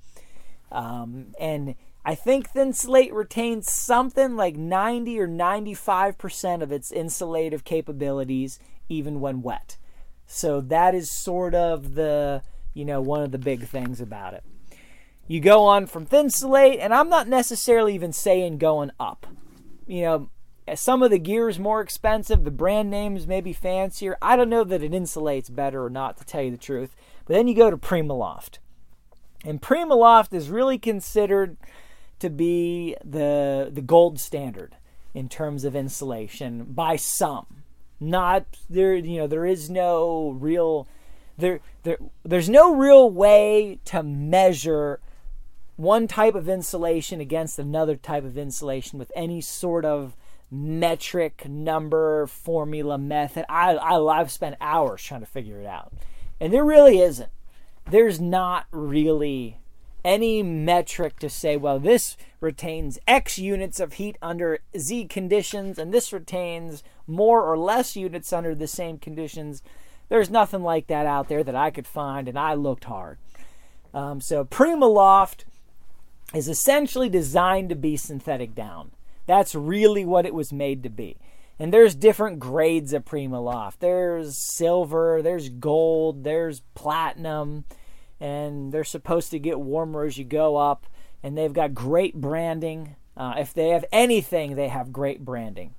Um, 0.72 1.34
and 1.40 1.76
I 2.04 2.16
think 2.16 2.50
Thinsulate 2.50 3.14
retains 3.14 3.72
something 3.72 4.36
like 4.36 4.56
90 4.56 5.20
or 5.20 5.28
95% 5.28 6.62
of 6.62 6.72
its 6.72 6.92
insulative 6.92 7.64
capabilities 7.64 8.60
even 8.90 9.20
when 9.20 9.42
wet. 9.42 9.78
So 10.26 10.62
that 10.62 10.96
is 10.96 11.12
sort 11.12 11.56
of 11.56 11.96
the, 11.96 12.42
you 12.74 12.86
know, 12.86 13.02
one 13.02 13.24
of 13.24 13.32
the 13.32 13.38
big 13.38 13.68
things 13.68 14.02
about 14.02 14.34
it. 14.34 14.44
You 15.28 15.40
go 15.42 15.66
on 15.66 15.88
from 15.88 16.06
Thinsulate, 16.06 16.80
and 16.80 16.94
I'm 16.94 17.10
not 17.10 17.28
necessarily 17.28 17.94
even 17.96 18.14
saying 18.14 18.60
going 18.60 18.92
up. 19.00 19.28
You 19.86 20.02
know, 20.02 20.30
some 20.76 21.04
of 21.04 21.12
the 21.12 21.20
gear 21.20 21.50
is 21.50 21.60
more 21.60 21.82
expensive, 21.82 22.44
the 22.44 22.52
brand 22.52 22.90
names 22.90 23.28
may 23.28 23.42
be 23.42 23.54
fancier. 23.54 24.18
I 24.22 24.36
don't 24.36 24.50
know 24.50 24.64
that 24.64 24.84
it 24.84 24.92
insulates 24.92 25.54
better 25.54 25.84
or 25.84 25.90
not, 25.90 26.18
to 26.18 26.26
tell 26.26 26.42
you 26.42 26.52
the 26.52 26.58
truth. 26.58 26.96
But 27.26 27.34
then 27.34 27.48
you 27.48 27.56
go 27.56 27.70
to 27.70 27.78
Primaloft. 27.78 28.60
And 29.46 29.62
Primaloft 29.62 30.34
is 30.34 30.50
really 30.50 30.78
considered 30.78 31.58
to 32.20 32.30
be 32.30 32.96
the 33.04 33.70
the 33.72 33.82
gold 33.82 34.20
standard 34.20 34.76
in 35.14 35.30
terms 35.30 35.64
of 35.64 35.76
insulation 35.76 36.64
by 36.64 36.96
some. 36.96 37.64
Not 38.00 38.46
there, 38.70 38.96
you 38.96 39.20
know, 39.20 39.28
there 39.28 39.46
is 39.46 39.70
no 39.70 40.32
real 40.32 40.88
there 41.38 41.60
there 41.84 41.98
there's 42.24 42.50
no 42.50 42.76
real 42.76 43.10
way 43.10 43.80
to 43.86 44.04
measure 44.04 45.00
one 45.78 46.08
type 46.08 46.36
of 46.36 46.50
insulation 46.50 47.22
against 47.22 47.58
another 47.58 47.96
type 47.96 48.26
of 48.26 48.38
insulation 48.38 49.00
with 49.00 49.12
any 49.16 49.40
sort 49.40 49.86
of 49.86 50.18
metric 50.50 51.48
number 51.48 52.26
formula 52.28 52.98
method. 52.98 53.46
I, 53.48 53.76
I 53.76 54.20
I've 54.20 54.32
spent 54.32 54.56
hours 54.60 55.04
trying 55.04 55.22
to 55.22 55.28
figure 55.28 55.62
it 55.62 55.68
out, 55.68 55.94
and 56.42 56.52
there 56.52 56.66
really 56.66 57.00
isn't. 57.00 57.30
There's 57.90 58.20
not 58.20 58.66
really 58.72 59.60
any 60.04 60.42
metric 60.42 61.20
to 61.20 61.30
say, 61.30 61.58
well, 61.58 61.80
this 61.80 62.18
retains 62.40 62.98
X 63.08 63.38
units 63.38 63.80
of 63.80 63.94
heat 63.94 64.18
under 64.22 64.60
Z 64.78 65.06
conditions, 65.06 65.78
and 65.78 65.94
this 65.94 66.12
retains 66.12 66.84
more 67.06 67.44
or 67.44 67.58
less 67.58 67.96
units 67.96 68.34
under 68.34 68.56
the 68.56 68.68
same 68.68 68.98
conditions. 68.98 69.62
There's 70.10 70.30
nothing 70.30 70.64
like 70.64 70.88
that 70.88 71.06
out 71.06 71.28
there 71.28 71.44
that 71.44 71.56
I 71.56 71.70
could 71.70 71.88
find, 71.88 72.28
and 72.28 72.40
I 72.40 72.54
looked 72.54 72.86
hard. 72.86 73.18
Um, 73.94 74.22
so 74.22 74.46
Primaloft 74.46 75.44
is 76.34 76.48
essentially 76.48 77.10
designed 77.10 77.70
to 77.70 77.76
be 77.76 77.98
synthetic 77.98 78.54
down. 78.54 78.92
That's 79.26 79.56
really 79.56 80.06
what 80.06 80.26
it 80.26 80.34
was 80.34 80.52
made 80.54 80.84
to 80.84 80.90
be. 80.90 81.18
And 81.60 81.74
there's 81.74 81.96
different 81.96 82.40
grades 82.40 82.94
of 82.94 83.06
Primaloft. 83.06 83.80
There's 83.80 84.38
silver, 84.38 85.22
there's 85.22 85.50
gold, 85.50 86.24
there's 86.24 86.62
platinum, 86.76 87.66
and 88.20 88.72
they're 88.72 88.84
supposed 88.84 89.32
to 89.32 89.40
get 89.40 89.60
warmer 89.60 90.06
as 90.06 90.18
you 90.18 90.26
go 90.26 90.56
up. 90.56 90.86
And 91.24 91.38
they've 91.38 91.54
got 91.54 91.74
great 91.74 92.16
branding. 92.16 92.96
Uh, 93.16 93.36
if 93.38 93.54
they 93.54 93.70
have 93.70 93.86
anything, 93.92 94.56
they 94.56 94.68
have 94.68 94.94
great 94.94 95.26
branding. 95.26 95.74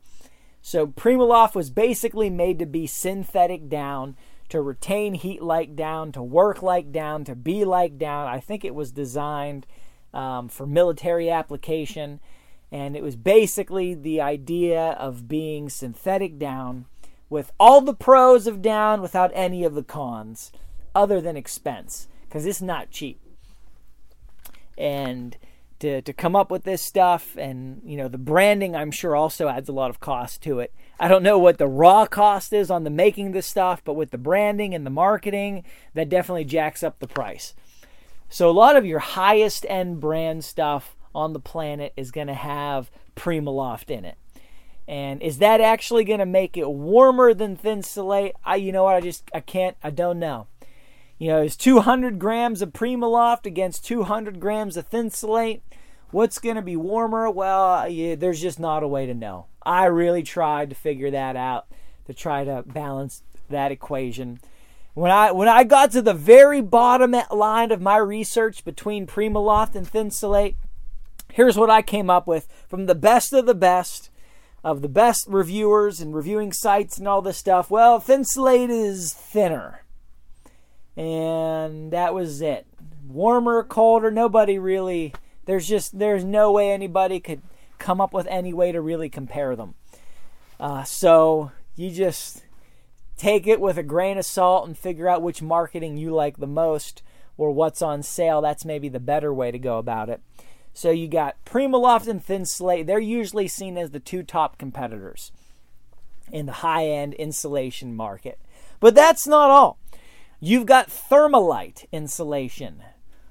So 0.60 0.88
Primaloft 0.88 1.54
was 1.54 1.70
basically 1.70 2.28
made 2.28 2.58
to 2.58 2.66
be 2.66 2.86
synthetic 2.88 3.68
down, 3.68 4.16
to 4.48 4.60
retain 4.60 5.14
heat 5.14 5.40
like 5.40 5.76
down, 5.76 6.10
to 6.12 6.22
work 6.22 6.60
like 6.60 6.90
down, 6.90 7.24
to 7.24 7.36
be 7.36 7.64
like 7.64 7.98
down. 7.98 8.26
I 8.26 8.40
think 8.40 8.64
it 8.64 8.74
was 8.74 8.90
designed 8.90 9.64
um, 10.12 10.48
for 10.48 10.66
military 10.66 11.30
application. 11.30 12.20
And 12.70 12.96
it 12.96 13.02
was 13.02 13.16
basically 13.16 13.94
the 13.94 14.20
idea 14.20 14.90
of 14.92 15.28
being 15.28 15.68
synthetic 15.70 16.38
down 16.38 16.86
with 17.30 17.52
all 17.58 17.80
the 17.80 17.94
pros 17.94 18.46
of 18.46 18.62
down 18.62 19.02
without 19.02 19.30
any 19.34 19.64
of 19.64 19.74
the 19.74 19.82
cons, 19.82 20.52
other 20.94 21.20
than 21.20 21.36
expense, 21.36 22.08
because 22.22 22.46
it's 22.46 22.62
not 22.62 22.90
cheap. 22.90 23.20
And 24.76 25.36
to, 25.80 26.02
to 26.02 26.12
come 26.12 26.34
up 26.34 26.50
with 26.50 26.64
this 26.64 26.82
stuff 26.82 27.36
and 27.36 27.80
you 27.84 27.96
know 27.96 28.08
the 28.08 28.18
branding 28.18 28.74
i'm 28.74 28.90
sure 28.90 29.14
also 29.14 29.48
adds 29.48 29.68
a 29.68 29.72
lot 29.72 29.90
of 29.90 30.00
cost 30.00 30.42
to 30.42 30.58
it 30.58 30.72
i 30.98 31.06
don't 31.06 31.22
know 31.22 31.38
what 31.38 31.58
the 31.58 31.66
raw 31.66 32.06
cost 32.06 32.52
is 32.52 32.70
on 32.70 32.84
the 32.84 32.90
making 32.90 33.32
this 33.32 33.46
stuff 33.46 33.82
but 33.84 33.94
with 33.94 34.10
the 34.10 34.18
branding 34.18 34.74
and 34.74 34.84
the 34.84 34.90
marketing 34.90 35.62
that 35.94 36.08
definitely 36.08 36.44
jacks 36.44 36.82
up 36.82 36.98
the 36.98 37.06
price 37.06 37.54
so 38.28 38.48
a 38.48 38.52
lot 38.52 38.76
of 38.76 38.86
your 38.86 38.98
highest 38.98 39.64
end 39.68 40.00
brand 40.00 40.44
stuff 40.44 40.96
on 41.14 41.32
the 41.32 41.40
planet 41.40 41.92
is 41.96 42.10
going 42.10 42.26
to 42.26 42.34
have 42.34 42.90
Primaloft 43.16 43.90
in 43.90 44.04
it. 44.04 44.16
And 44.86 45.20
is 45.22 45.38
that 45.38 45.60
actually 45.60 46.04
going 46.04 46.20
to 46.20 46.26
make 46.26 46.56
it 46.56 46.68
warmer 46.68 47.34
than 47.34 47.56
Thinsulate? 47.56 48.32
I, 48.44 48.56
you 48.56 48.72
know 48.72 48.84
what? 48.84 48.94
I 48.94 49.00
just, 49.00 49.30
I 49.34 49.40
can't, 49.40 49.76
I 49.82 49.90
don't 49.90 50.18
know. 50.18 50.46
You 51.18 51.28
know, 51.28 51.42
is 51.42 51.56
200 51.56 52.18
grams 52.18 52.62
of 52.62 52.72
Primaloft 52.72 53.44
against 53.44 53.84
200 53.84 54.40
grams 54.40 54.76
of 54.76 54.88
Thinsulate? 54.88 55.60
What's 56.10 56.38
going 56.38 56.56
to 56.56 56.62
be 56.62 56.76
warmer? 56.76 57.28
Well, 57.28 57.86
yeah, 57.88 58.14
there's 58.14 58.40
just 58.40 58.58
not 58.58 58.82
a 58.82 58.88
way 58.88 59.04
to 59.04 59.14
know. 59.14 59.46
I 59.66 59.86
really 59.86 60.22
tried 60.22 60.70
to 60.70 60.76
figure 60.76 61.10
that 61.10 61.36
out 61.36 61.66
to 62.06 62.14
try 62.14 62.44
to 62.44 62.64
balance 62.64 63.22
that 63.50 63.72
equation. 63.72 64.40
When 64.98 65.12
I 65.12 65.30
when 65.30 65.46
I 65.46 65.62
got 65.62 65.92
to 65.92 66.02
the 66.02 66.12
very 66.12 66.60
bottom 66.60 67.14
line 67.30 67.70
of 67.70 67.80
my 67.80 67.98
research 67.98 68.64
between 68.64 69.06
Primaloft 69.06 69.76
and 69.76 69.86
Thinsulate, 69.86 70.56
here's 71.32 71.56
what 71.56 71.70
I 71.70 71.82
came 71.82 72.10
up 72.10 72.26
with 72.26 72.48
from 72.66 72.86
the 72.86 72.96
best 72.96 73.32
of 73.32 73.46
the 73.46 73.54
best 73.54 74.10
of 74.64 74.82
the 74.82 74.88
best 74.88 75.28
reviewers 75.28 76.00
and 76.00 76.16
reviewing 76.16 76.52
sites 76.52 76.98
and 76.98 77.06
all 77.06 77.22
this 77.22 77.38
stuff. 77.38 77.70
Well, 77.70 78.00
Thinsulate 78.00 78.70
is 78.70 79.12
thinner. 79.12 79.84
And 80.96 81.92
that 81.92 82.12
was 82.12 82.42
it. 82.42 82.66
Warmer, 83.06 83.62
colder, 83.62 84.10
nobody 84.10 84.58
really 84.58 85.14
there's 85.44 85.68
just 85.68 85.96
there's 85.96 86.24
no 86.24 86.50
way 86.50 86.72
anybody 86.72 87.20
could 87.20 87.42
come 87.78 88.00
up 88.00 88.12
with 88.12 88.26
any 88.26 88.52
way 88.52 88.72
to 88.72 88.80
really 88.80 89.08
compare 89.08 89.54
them. 89.54 89.76
Uh, 90.58 90.82
so 90.82 91.52
you 91.76 91.92
just 91.92 92.42
take 93.18 93.46
it 93.46 93.60
with 93.60 93.76
a 93.76 93.82
grain 93.82 94.16
of 94.16 94.24
salt 94.24 94.66
and 94.66 94.78
figure 94.78 95.08
out 95.08 95.22
which 95.22 95.42
marketing 95.42 95.98
you 95.98 96.14
like 96.14 96.38
the 96.38 96.46
most 96.46 97.02
or 97.36 97.50
what's 97.50 97.82
on 97.82 98.02
sale. 98.02 98.40
That's 98.40 98.64
maybe 98.64 98.88
the 98.88 99.00
better 99.00 99.34
way 99.34 99.50
to 99.50 99.58
go 99.58 99.78
about 99.78 100.08
it. 100.08 100.22
So 100.72 100.90
you 100.90 101.08
got 101.08 101.44
Primaloft 101.44 102.06
and 102.06 102.24
Thinsulate. 102.24 102.86
They're 102.86 103.00
usually 103.00 103.48
seen 103.48 103.76
as 103.76 103.90
the 103.90 104.00
two 104.00 104.22
top 104.22 104.58
competitors 104.58 105.32
in 106.30 106.46
the 106.46 106.52
high 106.52 106.86
end 106.86 107.14
insulation 107.14 107.96
market. 107.96 108.38
But 108.80 108.94
that's 108.94 109.26
not 109.26 109.50
all. 109.50 109.78
You've 110.40 110.66
got 110.66 110.88
Thermolite 110.88 111.86
insulation, 111.90 112.82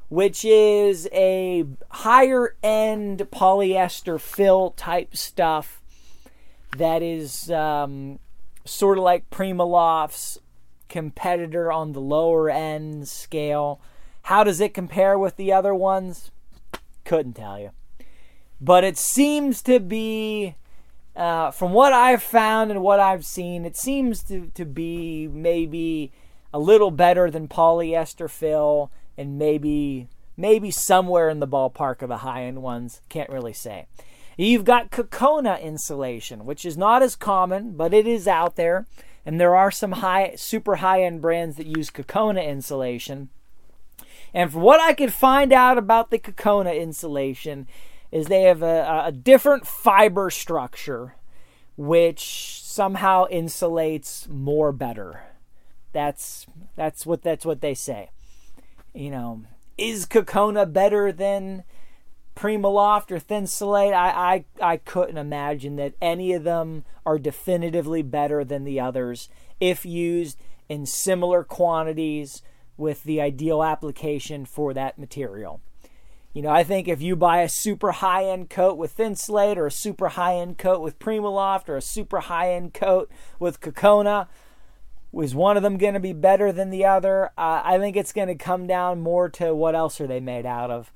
which 0.10 0.44
is 0.44 1.08
a 1.14 1.66
higher 1.90 2.56
end 2.62 3.20
polyester 3.32 4.20
fill 4.20 4.72
type 4.72 5.16
stuff 5.16 5.82
that 6.78 7.02
is 7.02 7.50
um, 7.50 8.20
sort 8.68 8.98
of 8.98 9.04
like 9.04 9.30
Primaloft's 9.30 10.40
competitor 10.90 11.72
on 11.72 11.94
the 11.94 12.02
lower 12.02 12.50
end 12.50 13.08
scale. 13.08 13.80
How 14.24 14.44
does 14.44 14.60
it 14.60 14.74
compare 14.74 15.18
with 15.18 15.38
the 15.38 15.52
other 15.52 15.74
ones? 15.74 16.32
Couldn't 17.04 17.34
tell 17.34 17.60
you. 17.60 17.72
But 18.60 18.84
it 18.84 18.98
seems 18.98 19.62
to 19.64 19.80
be, 19.80 20.56
uh, 21.16 21.52
from 21.52 21.74
what 21.74 21.94
I've 21.94 22.24
found 22.24 22.72
and 22.72 22.82
what 22.82 23.00
I've 23.00 23.26
seen, 23.26 23.66
it 23.66 23.78
seems 23.78 24.24
to, 24.24 24.52
to 24.56 24.66
be 24.66 25.28
maybe 25.28 26.12
a 26.54 26.60
little 26.60 26.92
better 26.92 27.30
than 27.30 27.48
polyester 27.48 28.30
fill 28.30 28.92
and 29.18 29.38
maybe 29.38 30.08
maybe 30.38 30.70
somewhere 30.70 31.30
in 31.30 31.40
the 31.40 31.48
ballpark 31.48 32.02
of 32.04 32.10
the 32.10 32.18
high 32.18 32.44
end 32.44 32.62
ones. 32.62 33.02
Can't 33.10 33.30
really 33.30 33.54
say. 33.54 33.88
You've 34.38 34.66
got 34.66 34.92
Cocona 34.92 35.62
insulation, 35.62 36.46
which 36.46 36.64
is 36.64 36.78
not 36.78 37.02
as 37.02 37.16
common, 37.16 37.72
but 37.72 37.94
it 37.94 38.06
is 38.06 38.28
out 38.28 38.56
there. 38.56 38.86
And 39.26 39.42
there 39.42 39.56
are 39.56 39.72
some 39.72 39.94
high, 39.94 40.36
super 40.36 40.78
high 40.78 41.04
end 41.04 41.22
brands 41.22 41.58
that 41.58 41.66
use 41.66 41.90
Cocona 41.90 42.48
insulation. 42.48 43.30
And 44.34 44.52
from 44.52 44.62
what 44.62 44.80
I 44.80 44.94
could 44.94 45.12
find 45.12 45.52
out 45.52 45.78
about 45.78 46.12
the 46.12 46.20
Cocona 46.20 46.80
insulation, 46.80 47.68
is 48.12 48.28
they 48.28 48.44
have 48.44 48.62
a, 48.62 49.04
a 49.06 49.12
different 49.12 49.68
fiber 49.68 50.30
structure, 50.30 51.16
which 51.76 52.62
somehow 52.64 53.26
insulates 53.28 54.28
more 54.30 54.72
better. 54.72 55.22
That's 55.94 56.46
that's 56.76 57.06
what 57.06 57.24
that's 57.24 57.46
what 57.46 57.62
they 57.62 57.74
say. 57.74 58.12
You 58.94 59.12
know, 59.12 59.44
is 59.78 60.06
Kokona 60.06 60.72
better 60.72 61.12
than 61.12 61.64
Primaloft 62.38 63.12
or 63.12 63.18
Thinsulate, 63.18 63.94
I, 63.94 64.46
I, 64.62 64.74
I 64.74 64.78
couldn't 64.78 65.18
imagine 65.18 65.76
that 65.78 65.96
any 66.00 66.34
of 66.34 66.44
them 66.44 66.86
are 67.04 67.18
definitively 67.18 68.04
better 68.04 68.44
than 68.44 68.64
the 68.64 68.80
others 68.80 69.28
if 69.60 69.86
used 69.86 70.40
in 70.70 70.86
similar 70.86 71.44
quantities 71.44 72.44
with 72.78 73.04
the 73.04 73.20
ideal 73.20 73.64
application 73.64 74.46
for 74.46 74.72
that 74.76 75.00
material. 75.00 75.62
You 76.32 76.44
know, 76.44 76.52
I 76.52 76.64
think 76.64 76.88
if 76.88 77.02
you 77.02 77.16
buy 77.16 77.42
a 77.42 77.50
super 77.50 77.92
high 77.92 78.26
end 78.26 78.52
coat 78.52 78.78
with 78.78 78.96
Thinsulate 78.96 79.58
or 79.58 79.66
a 79.66 79.72
super 79.72 80.10
high 80.10 80.36
end 80.36 80.60
coat 80.60 80.82
with 80.82 81.00
Primaloft 81.00 81.70
or 81.70 81.78
a 81.78 81.82
super 81.82 82.20
high 82.20 82.54
end 82.54 82.76
coat 82.76 83.10
with 83.40 83.62
Cocona, 83.62 84.28
is 85.12 85.34
one 85.34 85.58
of 85.58 85.64
them 85.64 85.80
going 85.80 85.96
to 85.96 86.00
be 86.00 86.14
better 86.14 86.52
than 86.52 86.70
the 86.70 86.86
other? 86.86 87.32
Uh, 87.36 87.64
I 87.66 87.80
think 87.80 87.96
it's 87.96 88.14
going 88.14 88.28
to 88.28 88.36
come 88.36 88.68
down 88.68 89.02
more 89.02 89.28
to 89.30 89.56
what 89.56 89.74
else 89.74 90.00
are 90.00 90.06
they 90.06 90.20
made 90.20 90.46
out 90.46 90.70
of 90.70 90.92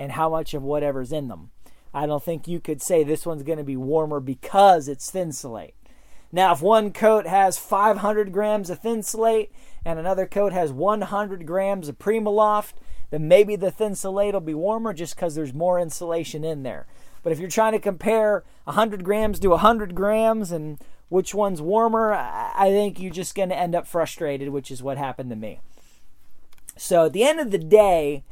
and 0.00 0.12
how 0.12 0.30
much 0.30 0.54
of 0.54 0.62
whatever's 0.62 1.12
in 1.12 1.28
them. 1.28 1.50
I 1.92 2.06
don't 2.06 2.22
think 2.22 2.48
you 2.48 2.58
could 2.58 2.80
say 2.80 3.04
this 3.04 3.26
one's 3.26 3.42
going 3.42 3.58
to 3.58 3.64
be 3.64 3.76
warmer 3.76 4.18
because 4.18 4.88
it's 4.88 5.10
Thinsulate. 5.10 5.74
Now, 6.32 6.54
if 6.54 6.62
one 6.62 6.94
coat 6.94 7.26
has 7.26 7.58
500 7.58 8.32
grams 8.32 8.70
of 8.70 8.80
Thinsulate 8.80 9.50
and 9.84 9.98
another 9.98 10.26
coat 10.26 10.54
has 10.54 10.72
100 10.72 11.44
grams 11.44 11.86
of 11.86 11.98
Primaloft, 11.98 12.72
then 13.10 13.28
maybe 13.28 13.56
the 13.56 13.70
Thinsulate 13.70 14.32
will 14.32 14.40
be 14.40 14.54
warmer 14.54 14.94
just 14.94 15.16
because 15.16 15.34
there's 15.34 15.52
more 15.52 15.78
insulation 15.78 16.44
in 16.44 16.62
there. 16.62 16.86
But 17.22 17.32
if 17.32 17.38
you're 17.38 17.50
trying 17.50 17.72
to 17.72 17.78
compare 17.78 18.42
100 18.64 19.04
grams 19.04 19.38
to 19.40 19.50
100 19.50 19.94
grams 19.94 20.50
and 20.50 20.80
which 21.10 21.34
one's 21.34 21.60
warmer, 21.60 22.14
I 22.14 22.70
think 22.70 22.98
you're 22.98 23.12
just 23.12 23.34
going 23.34 23.50
to 23.50 23.58
end 23.58 23.74
up 23.74 23.86
frustrated, 23.86 24.48
which 24.48 24.70
is 24.70 24.82
what 24.82 24.96
happened 24.96 25.28
to 25.28 25.36
me. 25.36 25.60
So 26.78 27.04
at 27.04 27.12
the 27.12 27.24
end 27.24 27.38
of 27.38 27.50
the 27.50 27.58
day, 27.58 28.24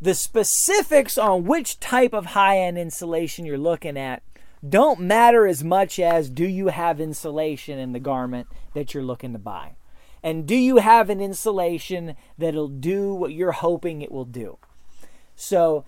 the 0.00 0.14
specifics 0.14 1.16
on 1.16 1.44
which 1.44 1.80
type 1.80 2.12
of 2.12 2.26
high 2.26 2.58
end 2.58 2.78
insulation 2.78 3.46
you're 3.46 3.58
looking 3.58 3.96
at 3.96 4.22
don't 4.66 5.00
matter 5.00 5.46
as 5.46 5.62
much 5.62 5.98
as 5.98 6.28
do 6.28 6.46
you 6.46 6.68
have 6.68 7.00
insulation 7.00 7.78
in 7.78 7.92
the 7.92 8.00
garment 8.00 8.48
that 8.74 8.94
you're 8.94 9.02
looking 9.02 9.32
to 9.32 9.38
buy? 9.38 9.76
And 10.22 10.46
do 10.46 10.56
you 10.56 10.78
have 10.78 11.08
an 11.08 11.20
insulation 11.20 12.16
that'll 12.36 12.68
do 12.68 13.14
what 13.14 13.32
you're 13.32 13.52
hoping 13.52 14.02
it 14.02 14.10
will 14.10 14.24
do? 14.24 14.58
So 15.36 15.84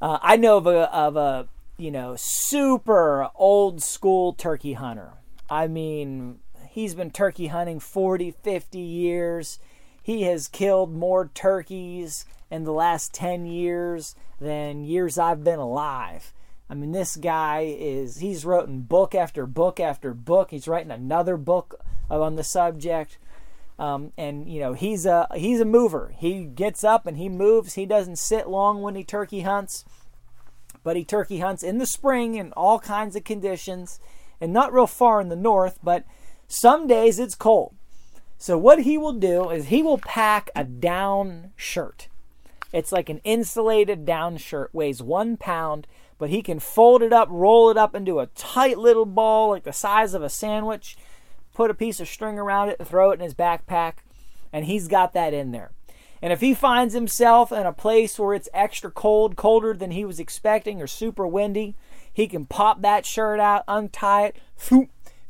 uh, 0.00 0.18
I 0.22 0.36
know 0.36 0.58
of 0.58 0.66
a, 0.66 0.94
of 0.94 1.16
a, 1.16 1.48
you 1.78 1.90
know, 1.90 2.14
super 2.16 3.28
old 3.34 3.82
school 3.82 4.34
turkey 4.34 4.74
hunter. 4.74 5.14
I 5.50 5.66
mean, 5.66 6.38
he's 6.68 6.94
been 6.94 7.10
turkey 7.10 7.48
hunting 7.48 7.80
40, 7.80 8.30
50 8.30 8.78
years. 8.78 9.58
He 10.02 10.22
has 10.22 10.48
killed 10.48 10.94
more 10.94 11.30
turkeys 11.34 12.24
in 12.52 12.64
the 12.64 12.72
last 12.72 13.14
10 13.14 13.46
years 13.46 14.14
than 14.38 14.84
years 14.84 15.16
I've 15.16 15.42
been 15.42 15.58
alive. 15.58 16.34
I 16.68 16.74
mean, 16.74 16.92
this 16.92 17.16
guy 17.16 17.74
is, 17.78 18.18
he's 18.18 18.44
written 18.44 18.82
book 18.82 19.14
after 19.14 19.46
book 19.46 19.80
after 19.80 20.12
book. 20.12 20.50
He's 20.50 20.68
writing 20.68 20.90
another 20.90 21.38
book 21.38 21.80
on 22.10 22.36
the 22.36 22.44
subject. 22.44 23.16
Um, 23.78 24.12
and 24.18 24.46
you 24.46 24.60
know 24.60 24.74
he's 24.74 25.06
a 25.06 25.26
he's 25.34 25.58
a 25.58 25.64
mover. 25.64 26.14
He 26.16 26.44
gets 26.44 26.84
up 26.84 27.06
and 27.06 27.16
he 27.16 27.30
moves. 27.30 27.74
He 27.74 27.86
doesn't 27.86 28.16
sit 28.16 28.46
long 28.46 28.82
when 28.82 28.94
he 28.94 29.02
turkey 29.02 29.40
hunts, 29.40 29.84
but 30.84 30.94
he 30.94 31.04
turkey 31.04 31.38
hunts 31.38 31.62
in 31.62 31.78
the 31.78 31.86
spring 31.86 32.34
in 32.34 32.52
all 32.52 32.78
kinds 32.78 33.16
of 33.16 33.24
conditions, 33.24 33.98
and 34.42 34.52
not 34.52 34.74
real 34.74 34.86
far 34.86 35.22
in 35.22 35.30
the 35.30 35.36
north. 35.36 35.78
But 35.82 36.04
some 36.46 36.86
days 36.86 37.18
it's 37.18 37.34
cold. 37.34 37.74
So 38.36 38.58
what 38.58 38.82
he 38.82 38.98
will 38.98 39.14
do 39.14 39.48
is 39.48 39.66
he 39.66 39.82
will 39.82 39.98
pack 39.98 40.50
a 40.54 40.64
down 40.64 41.52
shirt. 41.56 42.08
It's 42.72 42.92
like 42.92 43.08
an 43.08 43.20
insulated 43.24 44.04
down 44.04 44.38
shirt, 44.38 44.70
weighs 44.72 45.02
one 45.02 45.36
pound, 45.36 45.86
but 46.18 46.30
he 46.30 46.42
can 46.42 46.58
fold 46.58 47.02
it 47.02 47.12
up, 47.12 47.28
roll 47.30 47.70
it 47.70 47.76
up 47.76 47.94
into 47.94 48.20
a 48.20 48.26
tight 48.26 48.78
little 48.78 49.06
ball 49.06 49.50
like 49.50 49.64
the 49.64 49.72
size 49.72 50.14
of 50.14 50.22
a 50.22 50.28
sandwich 50.28 50.96
put 51.52 51.70
a 51.70 51.74
piece 51.74 52.00
of 52.00 52.08
string 52.08 52.38
around 52.38 52.68
it, 52.68 52.84
throw 52.84 53.10
it 53.10 53.14
in 53.14 53.20
his 53.20 53.34
backpack, 53.34 53.94
and 54.52 54.64
he's 54.64 54.88
got 54.88 55.12
that 55.12 55.34
in 55.34 55.52
there. 55.52 55.72
And 56.20 56.32
if 56.32 56.40
he 56.40 56.54
finds 56.54 56.94
himself 56.94 57.50
in 57.50 57.66
a 57.66 57.72
place 57.72 58.18
where 58.18 58.34
it's 58.34 58.48
extra 58.54 58.90
cold, 58.90 59.36
colder 59.36 59.74
than 59.74 59.90
he 59.90 60.04
was 60.04 60.20
expecting, 60.20 60.80
or 60.80 60.86
super 60.86 61.26
windy, 61.26 61.74
he 62.12 62.28
can 62.28 62.46
pop 62.46 62.80
that 62.82 63.04
shirt 63.04 63.40
out, 63.40 63.64
untie 63.66 64.26
it, 64.26 64.36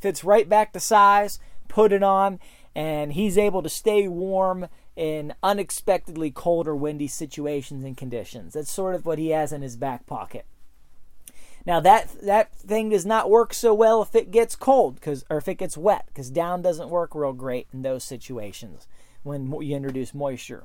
fits 0.01 0.25
right 0.25 0.49
back 0.49 0.73
to 0.73 0.81
size, 0.81 1.39
put 1.69 1.93
it 1.93 2.03
on, 2.03 2.39
and 2.75 3.15
he's 3.15 3.39
able 3.39 3.63
to 3.63 3.69
stay 3.69 4.07
warm 4.07 4.69
in 4.97 5.35
unexpectedly 5.43 6.31
cold 6.31 6.69
or 6.69 6.77
windy 6.77 7.09
situations 7.09 7.85
and 7.85 7.97
conditions. 7.97 8.55
That's 8.55 8.71
sort 8.71 8.95
of 8.95 9.07
what 9.07 9.19
he 9.19 9.31
has 9.31 9.53
in 9.53 9.63
his 9.63 9.77
back 9.77 10.07
pocket. 10.07 10.47
Now 11.65 11.81
that 11.81 12.11
that 12.23 12.55
thing 12.55 12.91
does 12.91 13.07
not 13.07 13.31
work 13.31 13.55
so 13.55 13.73
well 13.73 14.03
if 14.03 14.15
it 14.15 14.31
gets 14.31 14.57
cold 14.57 15.01
cuz 15.01 15.25
or 15.31 15.39
if 15.39 15.49
it 15.49 15.55
gets 15.55 15.79
wet 15.79 16.09
cuz 16.15 16.29
down 16.29 16.61
doesn't 16.61 16.91
work 16.91 17.15
real 17.15 17.33
great 17.33 17.69
in 17.73 17.83
those 17.83 18.05
situations 18.05 18.89
when 19.23 19.53
you 19.63 19.77
introduce 19.77 20.13
moisture. 20.13 20.65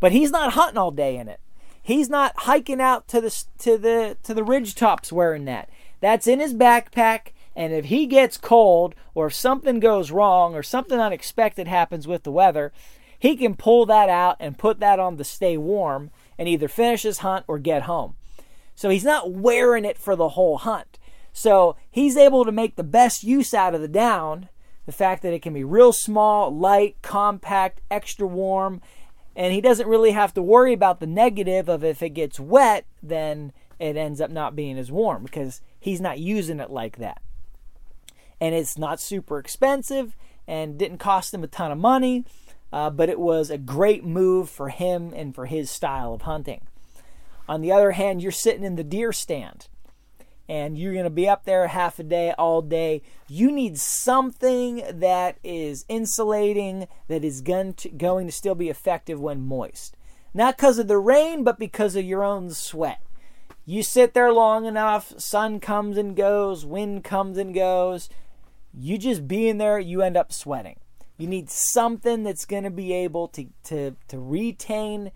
But 0.00 0.12
he's 0.12 0.32
not 0.32 0.54
hunting 0.54 0.78
all 0.78 0.90
day 0.90 1.16
in 1.16 1.28
it. 1.28 1.40
He's 1.80 2.08
not 2.08 2.32
hiking 2.38 2.80
out 2.80 3.06
to 3.08 3.20
the 3.20 3.44
to 3.58 3.78
the 3.78 4.16
to 4.24 4.34
the 4.34 4.44
ridge 4.44 4.74
tops 4.74 5.12
wearing 5.12 5.44
that. 5.44 5.70
That's 6.00 6.26
in 6.26 6.40
his 6.40 6.54
backpack 6.54 7.28
and 7.54 7.72
if 7.72 7.86
he 7.86 8.06
gets 8.06 8.36
cold 8.36 8.94
or 9.14 9.26
if 9.26 9.34
something 9.34 9.78
goes 9.78 10.10
wrong 10.10 10.54
or 10.54 10.62
something 10.62 10.98
unexpected 10.98 11.68
happens 11.68 12.08
with 12.08 12.22
the 12.22 12.32
weather, 12.32 12.72
he 13.22 13.36
can 13.36 13.54
pull 13.54 13.86
that 13.86 14.08
out 14.08 14.36
and 14.40 14.58
put 14.58 14.80
that 14.80 14.98
on 14.98 15.16
to 15.16 15.22
stay 15.22 15.56
warm 15.56 16.10
and 16.36 16.48
either 16.48 16.66
finish 16.66 17.02
his 17.02 17.18
hunt 17.18 17.44
or 17.46 17.56
get 17.56 17.82
home. 17.82 18.16
So 18.74 18.88
he's 18.88 19.04
not 19.04 19.30
wearing 19.30 19.84
it 19.84 19.96
for 19.96 20.16
the 20.16 20.30
whole 20.30 20.58
hunt. 20.58 20.98
So 21.32 21.76
he's 21.88 22.16
able 22.16 22.44
to 22.44 22.50
make 22.50 22.74
the 22.74 22.82
best 22.82 23.22
use 23.22 23.54
out 23.54 23.76
of 23.76 23.80
the 23.80 23.86
down. 23.86 24.48
The 24.86 24.92
fact 24.92 25.22
that 25.22 25.32
it 25.32 25.40
can 25.40 25.54
be 25.54 25.62
real 25.62 25.92
small, 25.92 26.52
light, 26.52 26.96
compact, 27.00 27.80
extra 27.92 28.26
warm, 28.26 28.82
and 29.36 29.52
he 29.52 29.60
doesn't 29.60 29.86
really 29.86 30.10
have 30.10 30.34
to 30.34 30.42
worry 30.42 30.72
about 30.72 30.98
the 30.98 31.06
negative 31.06 31.68
of 31.68 31.84
if 31.84 32.02
it 32.02 32.10
gets 32.10 32.40
wet, 32.40 32.86
then 33.04 33.52
it 33.78 33.96
ends 33.96 34.20
up 34.20 34.32
not 34.32 34.56
being 34.56 34.76
as 34.76 34.90
warm 34.90 35.22
because 35.22 35.60
he's 35.78 36.00
not 36.00 36.18
using 36.18 36.58
it 36.58 36.70
like 36.70 36.96
that. 36.96 37.22
And 38.40 38.52
it's 38.52 38.76
not 38.76 38.98
super 38.98 39.38
expensive 39.38 40.16
and 40.48 40.76
didn't 40.76 40.98
cost 40.98 41.32
him 41.32 41.44
a 41.44 41.46
ton 41.46 41.70
of 41.70 41.78
money, 41.78 42.24
uh, 42.72 42.90
but 42.90 43.08
it 43.08 43.20
was 43.20 43.50
a 43.50 43.58
great 43.58 44.04
move 44.04 44.48
for 44.48 44.70
him 44.70 45.12
and 45.14 45.34
for 45.34 45.46
his 45.46 45.70
style 45.70 46.14
of 46.14 46.22
hunting. 46.22 46.62
On 47.48 47.60
the 47.60 47.72
other 47.72 47.92
hand, 47.92 48.22
you're 48.22 48.32
sitting 48.32 48.64
in 48.64 48.76
the 48.76 48.84
deer 48.84 49.12
stand 49.12 49.68
and 50.48 50.76
you're 50.76 50.92
going 50.92 51.04
to 51.04 51.10
be 51.10 51.28
up 51.28 51.44
there 51.44 51.66
half 51.68 51.98
a 51.98 52.02
day, 52.02 52.32
all 52.36 52.62
day. 52.62 53.02
You 53.28 53.50
need 53.50 53.78
something 53.78 54.82
that 54.90 55.38
is 55.42 55.84
insulating, 55.88 56.88
that 57.08 57.24
is 57.24 57.40
going 57.40 57.74
to, 57.74 57.88
going 57.88 58.26
to 58.26 58.32
still 58.32 58.54
be 58.54 58.68
effective 58.68 59.20
when 59.20 59.46
moist. 59.46 59.96
Not 60.34 60.56
because 60.56 60.78
of 60.78 60.88
the 60.88 60.98
rain, 60.98 61.44
but 61.44 61.58
because 61.58 61.96
of 61.96 62.04
your 62.04 62.24
own 62.24 62.50
sweat. 62.50 63.00
You 63.64 63.82
sit 63.82 64.14
there 64.14 64.32
long 64.32 64.66
enough, 64.66 65.18
sun 65.18 65.60
comes 65.60 65.96
and 65.96 66.16
goes, 66.16 66.66
wind 66.66 67.04
comes 67.04 67.38
and 67.38 67.54
goes. 67.54 68.08
You 68.74 68.98
just 68.98 69.28
being 69.28 69.58
there, 69.58 69.78
you 69.78 70.02
end 70.02 70.16
up 70.16 70.32
sweating. 70.32 70.76
You 71.22 71.28
need 71.28 71.50
something 71.50 72.24
that's 72.24 72.44
going 72.44 72.64
to 72.64 72.70
be 72.70 72.92
able 72.92 73.28
to, 73.28 73.46
to, 73.66 73.94
to 74.08 74.18
retain 74.18 75.12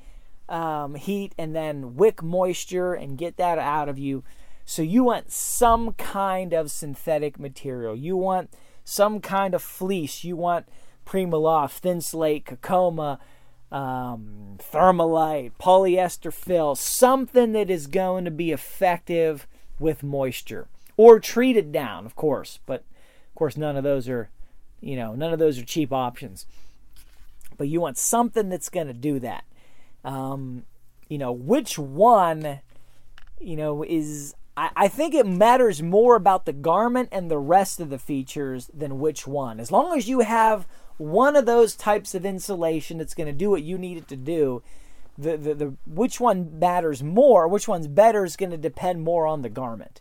um, 0.48 0.94
heat 0.94 1.34
and 1.36 1.52
then 1.52 1.96
wick 1.96 2.22
moisture 2.22 2.94
and 2.94 3.18
get 3.18 3.38
that 3.38 3.58
out 3.58 3.88
of 3.88 3.98
you. 3.98 4.22
So 4.64 4.82
you 4.82 5.02
want 5.02 5.32
some 5.32 5.94
kind 5.94 6.52
of 6.52 6.70
synthetic 6.70 7.40
material. 7.40 7.96
You 7.96 8.16
want 8.16 8.50
some 8.84 9.20
kind 9.20 9.52
of 9.52 9.62
fleece. 9.62 10.22
You 10.22 10.36
want 10.36 10.68
Primaloft, 11.04 11.80
Thinsulate, 11.80 12.44
Cocona, 12.44 13.18
um, 13.72 14.58
Thermolite, 14.58 15.54
polyester 15.60 16.32
fill, 16.32 16.76
something 16.76 17.50
that 17.50 17.68
is 17.68 17.88
going 17.88 18.24
to 18.24 18.30
be 18.30 18.52
effective 18.52 19.48
with 19.80 20.04
moisture 20.04 20.68
or 20.96 21.18
treated 21.18 21.72
down, 21.72 22.06
of 22.06 22.14
course. 22.14 22.60
But 22.64 22.82
of 22.82 23.34
course, 23.34 23.56
none 23.56 23.76
of 23.76 23.82
those 23.82 24.08
are, 24.08 24.30
you 24.86 24.94
know, 24.94 25.16
none 25.16 25.32
of 25.32 25.40
those 25.40 25.58
are 25.58 25.64
cheap 25.64 25.92
options. 25.92 26.46
But 27.58 27.68
you 27.68 27.80
want 27.80 27.98
something 27.98 28.48
that's 28.48 28.68
going 28.68 28.86
to 28.86 28.92
do 28.92 29.18
that. 29.18 29.44
Um, 30.04 30.64
you 31.08 31.18
know, 31.18 31.32
which 31.32 31.78
one, 31.78 32.60
you 33.40 33.56
know, 33.56 33.82
is. 33.82 34.34
I, 34.58 34.88
think 34.88 35.12
it 35.12 35.26
matters 35.26 35.82
more 35.82 36.16
about 36.16 36.46
the 36.46 36.52
garment 36.54 37.10
and 37.12 37.30
the 37.30 37.36
rest 37.36 37.78
of 37.78 37.90
the 37.90 37.98
features 37.98 38.70
than 38.72 38.98
which 38.98 39.26
one. 39.26 39.60
As 39.60 39.70
long 39.70 39.98
as 39.98 40.08
you 40.08 40.20
have 40.20 40.66
one 40.96 41.36
of 41.36 41.44
those 41.44 41.76
types 41.76 42.14
of 42.14 42.24
insulation 42.24 42.96
that's 42.96 43.12
going 43.12 43.26
to 43.26 43.34
do 43.34 43.50
what 43.50 43.62
you 43.62 43.76
need 43.76 43.98
it 43.98 44.08
to 44.08 44.16
do, 44.16 44.62
the, 45.18 45.36
the, 45.36 45.54
the 45.54 45.76
which 45.86 46.20
one 46.20 46.58
matters 46.58 47.02
more, 47.02 47.46
which 47.46 47.68
one's 47.68 47.86
better 47.86 48.24
is 48.24 48.34
going 48.34 48.50
to 48.50 48.56
depend 48.56 49.02
more 49.02 49.26
on 49.26 49.42
the 49.42 49.50
garment, 49.50 50.00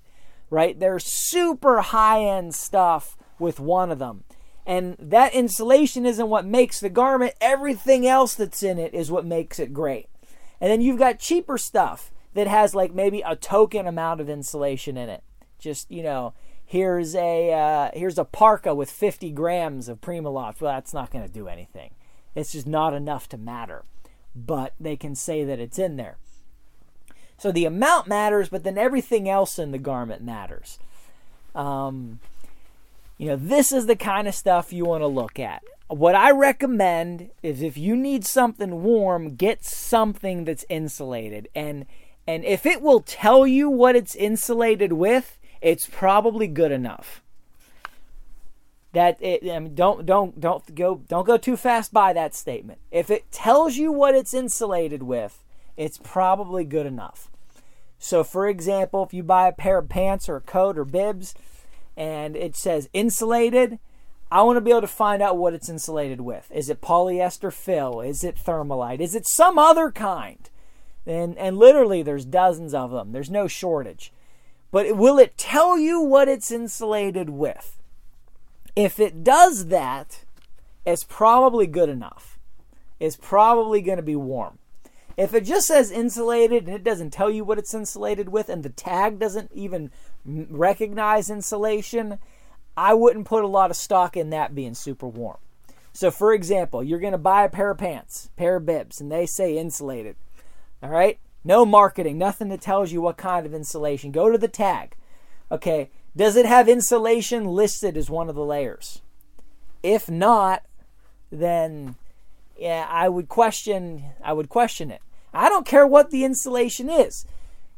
right? 0.49 0.79
There's 0.79 1.03
super 1.03 1.81
high 1.81 2.23
end 2.23 2.55
stuff 2.55 3.17
with 3.37 3.59
one 3.59 3.91
of 3.91 3.99
them. 3.99 4.23
And 4.65 4.95
that 4.99 5.33
insulation 5.33 6.05
isn't 6.05 6.29
what 6.29 6.45
makes 6.45 6.79
the 6.79 6.89
garment. 6.89 7.33
Everything 7.39 8.07
else 8.07 8.33
that's 8.33 8.63
in 8.63 8.79
it 8.79 8.93
is 8.93 9.11
what 9.11 9.25
makes 9.25 9.59
it 9.59 9.73
great. 9.73 10.07
And 10.59 10.71
then 10.71 10.81
you've 10.81 10.97
got 10.97 11.19
cheaper 11.19 11.57
stuff 11.57 12.11
that 12.33 12.47
has 12.47 12.73
like 12.73 12.93
maybe 12.93 13.21
a 13.21 13.35
token 13.35 13.85
amount 13.85 14.21
of 14.21 14.29
insulation 14.29 14.97
in 14.97 15.09
it. 15.09 15.23
Just, 15.59 15.91
you 15.91 16.01
know, 16.01 16.33
here's 16.65 17.15
a 17.15 17.53
uh, 17.53 17.91
here's 17.93 18.17
a 18.17 18.25
parka 18.25 18.73
with 18.73 18.89
50 18.89 19.31
grams 19.31 19.87
of 19.87 20.01
Primaloft. 20.01 20.61
Well, 20.61 20.73
that's 20.73 20.93
not 20.93 21.11
going 21.11 21.25
to 21.25 21.31
do 21.31 21.47
anything. 21.47 21.91
It's 22.33 22.51
just 22.51 22.67
not 22.67 22.93
enough 22.93 23.29
to 23.29 23.37
matter. 23.37 23.83
But 24.35 24.73
they 24.79 24.97
can 24.97 25.15
say 25.15 25.45
that 25.45 25.59
it's 25.59 25.79
in 25.79 25.95
there. 25.95 26.17
So 27.37 27.51
the 27.51 27.65
amount 27.65 28.07
matters, 28.07 28.49
but 28.49 28.63
then 28.63 28.77
everything 28.77 29.29
else 29.29 29.59
in 29.59 29.71
the 29.71 29.77
garment 29.77 30.23
matters. 30.23 30.79
Um, 31.53 32.19
you 33.17 33.27
know, 33.27 33.35
this 33.35 33.71
is 33.71 33.85
the 33.85 33.95
kind 33.95 34.27
of 34.27 34.35
stuff 34.35 34.73
you 34.73 34.85
want 34.85 35.01
to 35.01 35.07
look 35.07 35.39
at. 35.39 35.63
What 35.87 36.15
I 36.15 36.31
recommend 36.31 37.29
is 37.43 37.61
if 37.61 37.77
you 37.77 37.95
need 37.95 38.25
something 38.25 38.83
warm, 38.83 39.35
get 39.35 39.63
something 39.63 40.45
that's 40.45 40.65
insulated. 40.69 41.47
And 41.55 41.85
and 42.27 42.43
if 42.43 42.65
it 42.65 42.81
will 42.81 43.01
tell 43.01 43.45
you 43.45 43.69
what 43.69 43.95
it's 43.95 44.15
insulated 44.15 44.93
with, 44.93 45.37
it's 45.61 45.87
probably 45.87 46.47
good 46.47 46.71
enough. 46.71 47.21
That 48.93 49.21
it, 49.21 49.43
I 49.49 49.59
mean, 49.59 49.75
don't 49.75 50.05
don't 50.05 50.39
don't 50.39 50.73
go 50.73 51.01
don't 51.07 51.27
go 51.27 51.37
too 51.37 51.55
fast 51.55 51.93
by 51.93 52.13
that 52.13 52.33
statement. 52.33 52.79
If 52.91 53.09
it 53.09 53.31
tells 53.31 53.75
you 53.75 53.91
what 53.91 54.15
it's 54.15 54.33
insulated 54.33 55.03
with, 55.03 55.43
it's 55.77 55.99
probably 55.99 56.63
good 56.63 56.85
enough. 56.85 57.29
So, 57.99 58.23
for 58.23 58.47
example, 58.47 59.03
if 59.03 59.13
you 59.13 59.23
buy 59.23 59.47
a 59.47 59.53
pair 59.53 59.77
of 59.77 59.89
pants 59.89 60.27
or 60.27 60.37
a 60.37 60.41
coat 60.41 60.77
or 60.77 60.85
bibs, 60.85 61.33
and 61.97 62.35
it 62.35 62.55
says 62.55 62.89
insulated. 62.93 63.79
I 64.31 64.41
want 64.41 64.57
to 64.57 64.61
be 64.61 64.71
able 64.71 64.81
to 64.81 64.87
find 64.87 65.21
out 65.21 65.37
what 65.37 65.53
it's 65.53 65.69
insulated 65.69 66.21
with. 66.21 66.51
Is 66.53 66.69
it 66.69 66.81
polyester 66.81 67.53
fill? 67.53 68.01
Is 68.01 68.23
it 68.23 68.35
Thermolite? 68.35 68.99
Is 68.99 69.15
it 69.15 69.27
some 69.27 69.57
other 69.57 69.91
kind? 69.91 70.49
And 71.05 71.37
and 71.37 71.57
literally 71.57 72.01
there's 72.01 72.25
dozens 72.25 72.73
of 72.73 72.91
them. 72.91 73.11
There's 73.11 73.29
no 73.29 73.47
shortage. 73.47 74.11
But 74.71 74.97
will 74.97 75.19
it 75.19 75.37
tell 75.37 75.77
you 75.77 76.01
what 76.01 76.27
it's 76.27 76.51
insulated 76.51 77.29
with? 77.29 77.77
If 78.75 78.99
it 78.99 79.23
does 79.23 79.67
that, 79.67 80.25
it's 80.85 81.03
probably 81.03 81.67
good 81.67 81.87
enough. 81.87 82.37
It's 82.99 83.15
probably 83.15 83.81
going 83.81 83.97
to 83.97 84.03
be 84.03 84.15
warm. 84.15 84.59
If 85.17 85.33
it 85.33 85.45
just 85.45 85.67
says 85.67 85.91
insulated 85.91 86.65
and 86.65 86.75
it 86.75 86.83
doesn't 86.83 87.11
tell 87.11 87.31
you 87.31 87.45
what 87.45 87.57
it's 87.57 87.73
insulated 87.73 88.29
with 88.29 88.49
and 88.49 88.63
the 88.63 88.69
tag 88.69 89.17
doesn't 89.17 89.51
even 89.53 89.91
recognize 90.25 91.29
insulation, 91.29 92.19
I 92.75 92.93
wouldn't 92.93 93.27
put 93.27 93.43
a 93.43 93.47
lot 93.47 93.71
of 93.71 93.77
stock 93.77 94.17
in 94.17 94.31
that 94.31 94.55
being 94.55 94.73
super 94.73 95.07
warm. 95.07 95.37
So, 95.93 96.11
for 96.11 96.33
example, 96.33 96.83
you're 96.83 96.99
going 96.99 97.13
to 97.13 97.17
buy 97.17 97.45
a 97.45 97.49
pair 97.49 97.71
of 97.71 97.77
pants, 97.77 98.29
pair 98.35 98.57
of 98.57 98.65
bibs, 98.65 98.99
and 98.99 99.11
they 99.11 99.25
say 99.25 99.57
insulated. 99.57 100.17
All 100.83 100.89
right? 100.89 101.19
No 101.43 101.65
marketing, 101.65 102.17
nothing 102.17 102.49
that 102.49 102.59
tells 102.59 102.91
you 102.91 103.01
what 103.01 103.17
kind 103.17 103.45
of 103.45 103.53
insulation. 103.53 104.11
Go 104.11 104.31
to 104.31 104.37
the 104.37 104.47
tag. 104.47 104.95
Okay, 105.51 105.89
does 106.17 106.35
it 106.35 106.45
have 106.45 106.67
insulation 106.67 107.45
listed 107.45 107.95
as 107.95 108.09
one 108.09 108.29
of 108.29 108.35
the 108.35 108.43
layers? 108.43 109.01
If 109.83 110.09
not, 110.09 110.63
then 111.31 111.95
yeah, 112.57 112.87
I 112.89 113.09
would 113.09 113.29
question 113.29 114.05
I 114.23 114.33
would 114.33 114.49
question 114.49 114.89
it. 114.89 115.01
I 115.33 115.49
don't 115.49 115.67
care 115.67 115.85
what 115.85 116.09
the 116.09 116.23
insulation 116.23 116.89
is. 116.89 117.25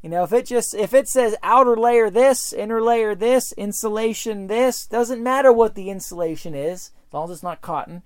You 0.02 0.10
know, 0.10 0.24
if 0.24 0.32
it 0.32 0.46
just 0.46 0.74
if 0.74 0.94
it 0.94 1.08
says 1.08 1.36
outer 1.42 1.76
layer 1.76 2.10
this, 2.10 2.54
inner 2.54 2.82
layer 2.82 3.16
this, 3.16 3.52
insulation 3.54 4.48
this, 4.48 4.86
doesn't 4.86 5.24
matter 5.24 5.52
what 5.52 5.76
the 5.76 5.90
insulation 5.90 6.54
is, 6.54 6.92
as 7.08 7.14
long 7.14 7.26
as 7.26 7.32
it's 7.32 7.44
not 7.44 7.62
cotton, 7.62 8.04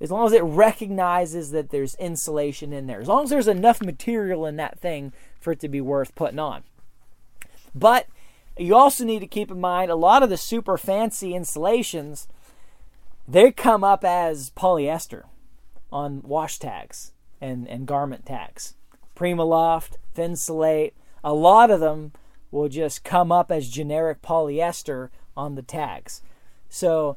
as 0.00 0.10
long 0.10 0.26
as 0.26 0.32
it 0.32 0.42
recognizes 0.42 1.50
that 1.50 1.70
there's 1.70 1.94
insulation 1.96 2.72
in 2.72 2.86
there. 2.86 3.00
As 3.00 3.08
long 3.08 3.24
as 3.24 3.30
there's 3.30 3.48
enough 3.48 3.82
material 3.82 4.46
in 4.46 4.56
that 4.56 4.78
thing 4.78 5.12
for 5.40 5.52
it 5.52 5.60
to 5.60 5.68
be 5.68 5.80
worth 5.80 6.14
putting 6.14 6.38
on. 6.38 6.62
But 7.74 8.06
you 8.56 8.76
also 8.76 9.04
need 9.04 9.20
to 9.20 9.26
keep 9.26 9.50
in 9.50 9.60
mind 9.60 9.90
a 9.90 9.96
lot 9.96 10.22
of 10.22 10.30
the 10.30 10.36
super 10.36 10.76
fancy 10.76 11.34
insulations 11.34 12.28
they 13.26 13.52
come 13.52 13.84
up 13.84 14.04
as 14.04 14.50
polyester 14.50 15.22
on 15.92 16.22
wash 16.22 16.58
tags 16.58 17.12
and, 17.40 17.68
and 17.68 17.86
garment 17.86 18.26
tags. 18.26 18.74
Primaloft, 19.14 19.96
Thinsulate, 20.16 20.92
a 21.24 21.32
lot 21.32 21.70
of 21.70 21.80
them 21.80 22.12
will 22.50 22.68
just 22.68 23.04
come 23.04 23.32
up 23.32 23.50
as 23.50 23.68
generic 23.68 24.22
polyester 24.22 25.08
on 25.36 25.54
the 25.54 25.62
tags. 25.62 26.22
So, 26.68 27.16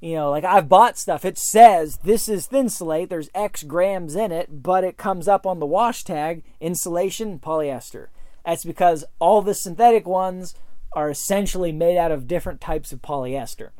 you 0.00 0.14
know, 0.14 0.30
like 0.30 0.44
I've 0.44 0.68
bought 0.68 0.98
stuff, 0.98 1.24
it 1.24 1.38
says 1.38 1.98
this 1.98 2.28
is 2.28 2.48
Thinsulate, 2.48 3.08
there's 3.08 3.30
X 3.34 3.62
grams 3.62 4.16
in 4.16 4.32
it, 4.32 4.62
but 4.62 4.84
it 4.84 4.96
comes 4.96 5.28
up 5.28 5.46
on 5.46 5.60
the 5.60 5.66
wash 5.66 6.04
tag, 6.04 6.42
insulation, 6.60 7.38
polyester. 7.38 8.08
That's 8.44 8.64
because 8.64 9.04
all 9.20 9.42
the 9.42 9.54
synthetic 9.54 10.06
ones 10.06 10.54
are 10.94 11.10
essentially 11.10 11.72
made 11.72 11.96
out 11.96 12.12
of 12.12 12.26
different 12.26 12.60
types 12.60 12.92
of 12.92 13.00
polyester. 13.00 13.70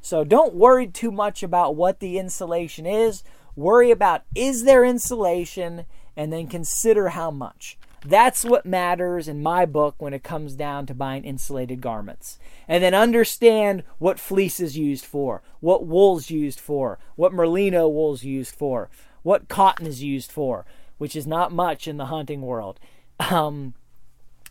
So 0.00 0.22
don't 0.22 0.54
worry 0.54 0.86
too 0.86 1.10
much 1.10 1.42
about 1.42 1.76
what 1.76 2.00
the 2.00 2.18
insulation 2.18 2.84
is. 2.84 3.24
Worry 3.56 3.90
about 3.90 4.24
is 4.34 4.64
there 4.64 4.84
insulation 4.84 5.86
and 6.16 6.32
then 6.32 6.46
consider 6.46 7.10
how 7.10 7.30
much. 7.30 7.78
That's 8.04 8.44
what 8.44 8.66
matters 8.66 9.28
in 9.28 9.42
my 9.42 9.64
book 9.64 9.94
when 9.98 10.12
it 10.12 10.22
comes 10.22 10.54
down 10.54 10.84
to 10.86 10.94
buying 10.94 11.24
insulated 11.24 11.80
garments. 11.80 12.38
And 12.68 12.82
then 12.84 12.94
understand 12.94 13.82
what 13.98 14.20
fleece 14.20 14.60
is 14.60 14.76
used 14.76 15.06
for, 15.06 15.42
what 15.60 15.86
wool's 15.86 16.30
used 16.30 16.60
for, 16.60 16.98
what 17.16 17.32
merino 17.32 17.88
wool's 17.88 18.22
used 18.22 18.54
for, 18.54 18.90
what 19.22 19.48
cotton 19.48 19.86
is 19.86 20.02
used 20.02 20.30
for, 20.30 20.66
which 20.98 21.16
is 21.16 21.26
not 21.26 21.50
much 21.50 21.88
in 21.88 21.96
the 21.96 22.06
hunting 22.06 22.42
world. 22.42 22.78
Um, 23.30 23.74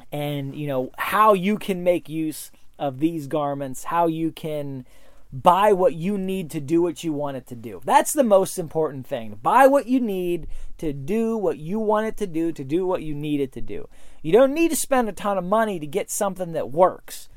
and, 0.10 0.56
you 0.56 0.68
know, 0.68 0.92
how 0.98 1.34
you 1.34 1.58
can 1.58 1.84
make 1.84 2.08
use 2.08 2.50
of 2.80 3.00
these 3.00 3.28
garments, 3.28 3.86
how 3.86 4.08
you 4.08 4.32
can 4.32 4.86
buy 5.34 5.74
what 5.74 5.96
you 5.96 6.18
need 6.18 6.52
to 6.52 6.62
do 6.62 6.82
what 6.82 7.04
you 7.04 7.12
want 7.12 7.36
it 7.36 7.48
to 7.48 7.56
do. 7.56 7.82
That's 7.84 8.14
the 8.14 8.24
most 8.24 8.60
important 8.60 9.08
thing. 9.08 9.40
Buy 9.42 9.66
what 9.66 9.88
you 9.88 10.00
need 10.00 10.48
to 10.84 10.94
do 10.94 11.38
what 11.38 11.58
you 11.58 11.80
want 11.80 12.08
it 12.08 12.18
to 12.18 12.28
do, 12.28 12.52
to 12.52 12.64
do 12.64 12.86
what 12.86 13.04
you 13.04 13.16
need 13.16 13.40
it 13.40 13.54
to 13.54 13.62
do. 13.62 13.88
You 14.22 14.34
don't 14.34 14.54
need 14.54 14.70
to 14.70 14.76
spend 14.76 15.08
a 15.08 15.14
ton 15.14 15.38
of 15.38 15.44
money 15.46 15.80
to 15.80 15.88
get 15.88 16.12
something 16.12 16.52
that 16.52 16.72
works, 16.72 17.30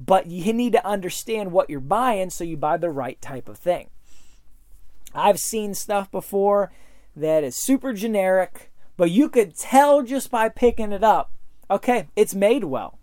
but 0.00 0.26
you 0.26 0.52
need 0.52 0.72
to 0.72 0.86
understand 0.86 1.52
what 1.52 1.70
you're 1.70 1.80
buying 1.80 2.30
so 2.30 2.42
you 2.44 2.56
buy 2.56 2.76
the 2.76 2.90
right 2.90 3.20
type 3.22 3.48
of 3.48 3.56
thing. 3.56 3.90
I've 5.14 5.38
seen 5.38 5.74
stuff 5.74 6.10
before 6.10 6.72
that 7.16 7.44
is 7.44 7.56
super 7.56 7.92
generic, 7.92 8.72
but 8.96 9.10
you 9.10 9.28
could 9.28 9.56
tell 9.56 10.02
just 10.02 10.30
by 10.30 10.48
picking 10.48 10.92
it 10.92 11.04
up, 11.04 11.30
okay, 11.70 12.08
it's 12.16 12.34
made 12.34 12.64
well. 12.64 12.98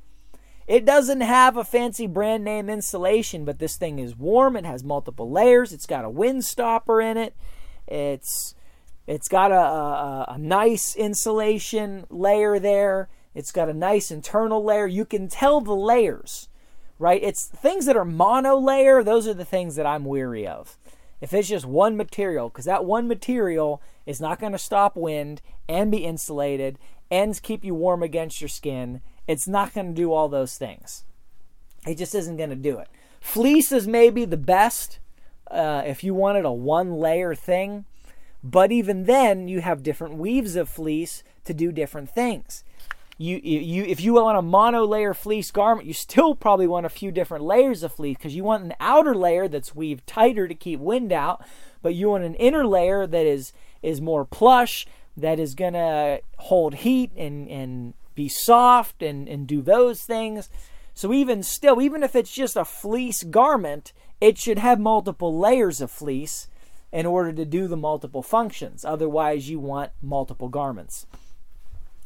It 0.67 0.83
doesn't 0.83 1.21
have 1.21 1.55
a 1.55 1.63
fancy 1.63 2.07
brand 2.07 2.43
name 2.43 2.69
insulation, 2.69 3.45
but 3.45 3.59
this 3.59 3.77
thing 3.77 3.99
is 3.99 4.17
warm. 4.17 4.55
It 4.57 4.65
has 4.65 4.83
multiple 4.83 5.29
layers. 5.29 5.71
It's 5.71 5.85
got 5.85 6.05
a 6.05 6.09
wind 6.09 6.43
stopper 6.43 6.99
in 6.99 7.17
it. 7.17 7.35
It's 7.87 8.55
it's 9.07 9.27
got 9.27 9.51
a, 9.51 9.55
a, 9.55 10.25
a 10.29 10.37
nice 10.37 10.95
insulation 10.95 12.05
layer 12.09 12.59
there. 12.59 13.09
It's 13.33 13.51
got 13.51 13.69
a 13.69 13.73
nice 13.73 14.11
internal 14.11 14.63
layer. 14.63 14.87
You 14.87 15.05
can 15.05 15.27
tell 15.27 15.61
the 15.61 15.75
layers, 15.75 16.49
right? 16.97 17.21
It's 17.21 17.45
things 17.45 17.85
that 17.85 17.97
are 17.97 18.05
mono 18.05 18.57
layer. 18.57 19.03
Those 19.03 19.27
are 19.27 19.33
the 19.33 19.45
things 19.45 19.75
that 19.75 19.85
I'm 19.85 20.05
weary 20.05 20.47
of. 20.47 20.77
If 21.21 21.33
it's 21.33 21.49
just 21.49 21.65
one 21.65 21.97
material, 21.97 22.49
because 22.49 22.65
that 22.65 22.85
one 22.85 23.07
material 23.07 23.81
is 24.05 24.21
not 24.21 24.39
going 24.39 24.51
to 24.51 24.57
stop 24.57 24.95
wind 24.95 25.41
and 25.67 25.91
be 25.91 25.99
insulated 25.99 26.77
and 27.09 27.41
keep 27.41 27.63
you 27.63 27.73
warm 27.73 28.03
against 28.03 28.41
your 28.41 28.49
skin 28.49 29.01
it's 29.27 29.47
not 29.47 29.73
going 29.73 29.87
to 29.87 29.93
do 29.93 30.13
all 30.13 30.29
those 30.29 30.57
things. 30.57 31.03
It 31.87 31.97
just 31.97 32.15
isn't 32.15 32.37
going 32.37 32.49
to 32.49 32.55
do 32.55 32.77
it. 32.79 32.87
Fleece 33.19 33.71
is 33.71 33.87
maybe 33.87 34.25
the 34.25 34.37
best 34.37 34.99
uh, 35.49 35.83
if 35.85 36.03
you 36.03 36.13
wanted 36.13 36.45
a 36.45 36.51
one 36.51 36.93
layer 36.93 37.35
thing, 37.35 37.85
but 38.45 38.71
even 38.71 39.05
then, 39.05 39.47
you 39.47 39.61
have 39.61 39.81
different 39.81 40.17
weaves 40.17 40.55
of 40.55 40.69
fleece 40.69 41.23
to 41.45 41.53
do 41.53 41.71
different 41.71 42.11
things. 42.11 42.63
You, 43.17 43.37
you, 43.37 43.83
if 43.85 44.01
you 44.01 44.13
want 44.13 44.37
a 44.37 44.43
monolayer 44.43 45.15
fleece 45.15 45.49
garment, 45.49 45.87
you 45.87 45.93
still 45.93 46.35
probably 46.35 46.67
want 46.67 46.85
a 46.85 46.89
few 46.89 47.11
different 47.11 47.43
layers 47.43 47.81
of 47.81 47.93
fleece 47.93 48.17
because 48.17 48.35
you 48.35 48.43
want 48.43 48.63
an 48.63 48.75
outer 48.79 49.15
layer 49.15 49.47
that's 49.47 49.73
weaved 49.73 50.05
tighter 50.05 50.47
to 50.47 50.53
keep 50.53 50.79
wind 50.79 51.11
out, 51.11 51.43
but 51.81 51.95
you 51.95 52.09
want 52.09 52.23
an 52.23 52.35
inner 52.35 52.67
layer 52.67 53.07
that 53.07 53.25
is 53.25 53.51
is 53.81 53.99
more 53.99 54.25
plush, 54.25 54.85
that 55.17 55.39
is 55.39 55.55
gonna 55.55 56.19
hold 56.37 56.75
heat 56.75 57.11
and 57.17 57.49
and 57.49 57.95
be 58.13 58.29
soft 58.29 59.01
and, 59.01 59.27
and 59.27 59.47
do 59.47 59.63
those 59.63 60.03
things. 60.03 60.51
So 60.93 61.11
even 61.11 61.41
still, 61.41 61.81
even 61.81 62.03
if 62.03 62.15
it's 62.15 62.31
just 62.31 62.55
a 62.55 62.63
fleece 62.63 63.23
garment, 63.23 63.91
it 64.21 64.37
should 64.37 64.59
have 64.59 64.79
multiple 64.79 65.35
layers 65.35 65.81
of 65.81 65.89
fleece 65.89 66.47
in 66.95 67.05
order 67.05 67.33
to 67.33 67.43
do 67.43 67.67
the 67.67 67.75
multiple 67.75 68.23
functions. 68.23 68.85
Otherwise, 68.85 69.49
you 69.49 69.59
want 69.59 69.91
multiple 70.01 70.47
garments. 70.47 71.05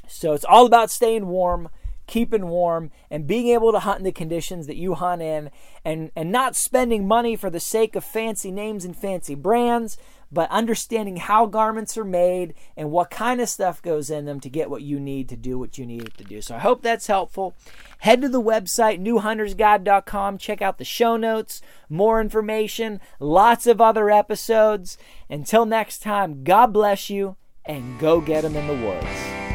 So 0.07 0.33
it's 0.33 0.43
all 0.43 0.65
about 0.65 0.89
staying 0.89 1.27
warm, 1.27 1.69
keeping 2.07 2.47
warm, 2.47 2.89
and 3.11 3.27
being 3.27 3.49
able 3.49 3.71
to 3.71 3.77
hunt 3.77 3.99
in 3.99 4.03
the 4.03 4.11
conditions 4.11 4.65
that 4.65 4.77
you 4.77 4.95
hunt 4.95 5.21
in 5.21 5.51
and, 5.85 6.09
and 6.15 6.31
not 6.31 6.55
spending 6.55 7.07
money 7.07 7.35
for 7.35 7.51
the 7.51 7.59
sake 7.59 7.95
of 7.95 8.03
fancy 8.03 8.49
names 8.49 8.83
and 8.83 8.97
fancy 8.97 9.35
brands, 9.35 9.95
but 10.31 10.49
understanding 10.51 11.17
how 11.17 11.45
garments 11.45 11.97
are 11.97 12.05
made 12.05 12.53
and 12.77 12.91
what 12.91 13.09
kind 13.09 13.41
of 13.41 13.49
stuff 13.49 13.81
goes 13.81 14.09
in 14.09 14.25
them 14.25 14.39
to 14.39 14.49
get 14.49 14.69
what 14.69 14.81
you 14.81 14.99
need 14.99 15.29
to 15.29 15.35
do 15.35 15.57
what 15.57 15.77
you 15.77 15.85
need 15.85 16.13
to 16.17 16.23
do. 16.23 16.41
So 16.41 16.55
I 16.55 16.59
hope 16.59 16.81
that's 16.81 17.07
helpful. 17.07 17.55
Head 17.99 18.21
to 18.21 18.29
the 18.29 18.41
website, 18.41 19.01
newhuntersguide.com. 19.01 20.37
Check 20.37 20.61
out 20.61 20.77
the 20.77 20.85
show 20.85 21.17
notes, 21.17 21.61
more 21.89 22.21
information, 22.21 23.01
lots 23.19 23.67
of 23.67 23.81
other 23.81 24.09
episodes. 24.09 24.97
Until 25.29 25.65
next 25.65 25.99
time, 25.99 26.43
God 26.43 26.67
bless 26.73 27.09
you 27.09 27.35
and 27.65 27.99
go 27.99 28.21
get 28.21 28.41
them 28.41 28.55
in 28.55 28.67
the 28.67 28.85
woods. 28.85 29.48